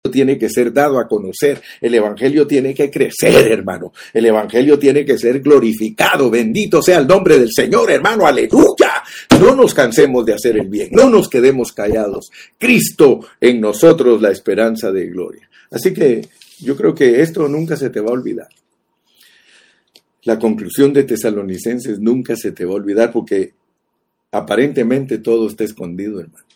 tiene 0.09 0.39
que 0.39 0.49
ser 0.49 0.73
dado 0.73 0.99
a 0.99 1.07
conocer, 1.07 1.61
el 1.79 1.95
Evangelio 1.95 2.47
tiene 2.47 2.73
que 2.73 2.91
crecer, 2.91 3.53
hermano, 3.53 3.93
el 4.15 4.25
Evangelio 4.25 4.79
tiene 4.79 5.05
que 5.05 5.19
ser 5.19 5.41
glorificado, 5.41 6.31
bendito 6.31 6.81
sea 6.81 6.99
el 6.99 7.07
nombre 7.07 7.39
del 7.39 7.51
Señor, 7.53 7.91
hermano, 7.91 8.27
aleluya. 8.27 9.03
No 9.39 9.55
nos 9.55 9.75
cansemos 9.75 10.25
de 10.25 10.33
hacer 10.33 10.57
el 10.57 10.69
bien, 10.69 10.89
no 10.93 11.11
nos 11.11 11.29
quedemos 11.29 11.73
callados. 11.73 12.31
Cristo 12.57 13.21
en 13.41 13.61
nosotros 13.61 14.23
la 14.23 14.31
esperanza 14.31 14.91
de 14.91 15.07
gloria. 15.07 15.51
Así 15.71 15.93
que 15.93 16.27
yo 16.61 16.77
creo 16.77 16.95
que 16.95 17.21
esto 17.21 17.47
nunca 17.47 17.77
se 17.77 17.91
te 17.91 18.01
va 18.01 18.09
a 18.09 18.15
olvidar. 18.15 18.49
La 20.23 20.39
conclusión 20.39 20.95
de 20.95 21.05
Tesalonicenses 21.05 21.99
nunca 22.01 22.37
se 22.37 22.53
te 22.53 22.65
va 22.65 22.73
a 22.73 22.77
olvidar 22.77 23.13
porque 23.13 23.53
aparentemente 24.33 25.19
todo 25.19 25.47
está 25.47 25.65
escondido, 25.65 26.21
hermano. 26.21 26.50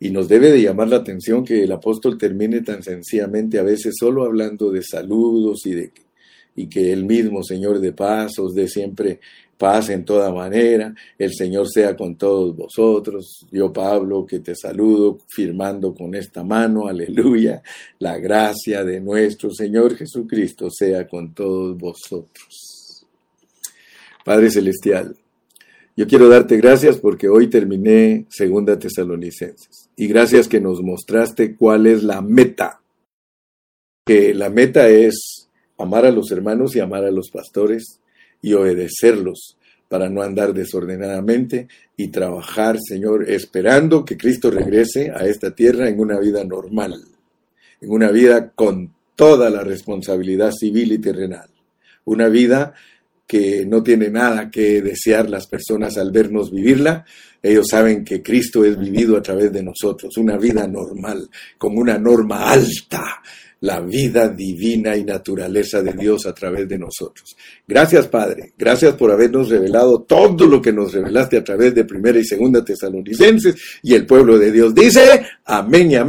Y 0.00 0.10
nos 0.10 0.28
debe 0.28 0.50
de 0.50 0.62
llamar 0.62 0.88
la 0.88 0.96
atención 0.96 1.44
que 1.44 1.62
el 1.62 1.72
apóstol 1.72 2.16
termine 2.18 2.62
tan 2.62 2.82
sencillamente 2.82 3.58
a 3.58 3.62
veces 3.62 3.94
solo 3.98 4.24
hablando 4.24 4.70
de 4.70 4.82
saludos 4.82 5.66
y 5.66 5.74
de 5.74 5.92
y 6.56 6.66
que 6.66 6.92
el 6.92 7.04
mismo 7.04 7.42
Señor 7.42 7.80
de 7.80 7.92
paz 7.92 8.38
os 8.38 8.54
dé 8.54 8.68
siempre 8.68 9.20
paz 9.56 9.90
en 9.90 10.06
toda 10.06 10.32
manera, 10.32 10.94
el 11.18 11.34
Señor 11.34 11.68
sea 11.70 11.94
con 11.94 12.16
todos 12.16 12.56
vosotros. 12.56 13.46
Yo, 13.52 13.70
Pablo, 13.70 14.24
que 14.24 14.40
te 14.40 14.54
saludo 14.54 15.18
firmando 15.28 15.94
con 15.94 16.14
esta 16.14 16.42
mano, 16.42 16.86
aleluya, 16.88 17.62
la 17.98 18.16
gracia 18.18 18.82
de 18.84 19.00
nuestro 19.00 19.50
Señor 19.50 19.96
Jesucristo 19.96 20.68
sea 20.70 21.06
con 21.06 21.34
todos 21.34 21.76
vosotros. 21.76 23.06
Padre 24.24 24.50
Celestial, 24.50 25.14
yo 26.00 26.06
quiero 26.06 26.30
darte 26.30 26.56
gracias 26.56 26.96
porque 26.96 27.28
hoy 27.28 27.48
terminé 27.48 28.24
Segunda 28.30 28.78
Tesalonicenses. 28.78 29.90
Y 29.96 30.06
gracias 30.06 30.48
que 30.48 30.58
nos 30.58 30.80
mostraste 30.80 31.54
cuál 31.56 31.86
es 31.86 32.02
la 32.02 32.22
meta. 32.22 32.80
Que 34.06 34.32
la 34.32 34.48
meta 34.48 34.88
es 34.88 35.50
amar 35.76 36.06
a 36.06 36.10
los 36.10 36.32
hermanos 36.32 36.74
y 36.74 36.80
amar 36.80 37.04
a 37.04 37.10
los 37.10 37.28
pastores 37.30 38.00
y 38.40 38.54
obedecerlos 38.54 39.58
para 39.88 40.08
no 40.08 40.22
andar 40.22 40.54
desordenadamente 40.54 41.68
y 41.98 42.08
trabajar, 42.08 42.78
Señor, 42.80 43.28
esperando 43.28 44.02
que 44.02 44.16
Cristo 44.16 44.50
regrese 44.50 45.10
a 45.10 45.26
esta 45.26 45.54
tierra 45.54 45.90
en 45.90 46.00
una 46.00 46.18
vida 46.18 46.42
normal, 46.44 47.04
en 47.78 47.90
una 47.90 48.10
vida 48.10 48.52
con 48.52 48.94
toda 49.16 49.50
la 49.50 49.64
responsabilidad 49.64 50.52
civil 50.52 50.92
y 50.92 50.98
terrenal, 50.98 51.50
una 52.06 52.28
vida 52.28 52.72
que 53.30 53.64
no 53.64 53.80
tiene 53.80 54.10
nada 54.10 54.50
que 54.50 54.82
desear 54.82 55.30
las 55.30 55.46
personas 55.46 55.96
al 55.96 56.10
vernos 56.10 56.50
vivirla. 56.50 57.04
Ellos 57.40 57.68
saben 57.70 58.04
que 58.04 58.20
Cristo 58.20 58.64
es 58.64 58.76
vivido 58.76 59.16
a 59.16 59.22
través 59.22 59.52
de 59.52 59.62
nosotros, 59.62 60.16
una 60.16 60.36
vida 60.36 60.66
normal, 60.66 61.30
con 61.56 61.78
una 61.78 61.96
norma 61.96 62.50
alta, 62.50 63.22
la 63.60 63.78
vida 63.78 64.26
divina 64.26 64.96
y 64.96 65.04
naturaleza 65.04 65.80
de 65.80 65.92
Dios 65.92 66.26
a 66.26 66.34
través 66.34 66.66
de 66.66 66.76
nosotros. 66.76 67.36
Gracias, 67.68 68.08
Padre. 68.08 68.52
Gracias 68.58 68.94
por 68.94 69.12
habernos 69.12 69.48
revelado 69.48 70.02
todo 70.02 70.46
lo 70.46 70.60
que 70.60 70.72
nos 70.72 70.92
revelaste 70.92 71.36
a 71.36 71.44
través 71.44 71.72
de 71.72 71.84
Primera 71.84 72.18
y 72.18 72.24
Segunda 72.24 72.64
Tesalonicenses. 72.64 73.54
Y 73.84 73.94
el 73.94 74.06
pueblo 74.06 74.38
de 74.40 74.50
Dios 74.50 74.74
dice, 74.74 75.24
amén 75.44 75.92
y 75.92 75.94
amén. 75.94 76.08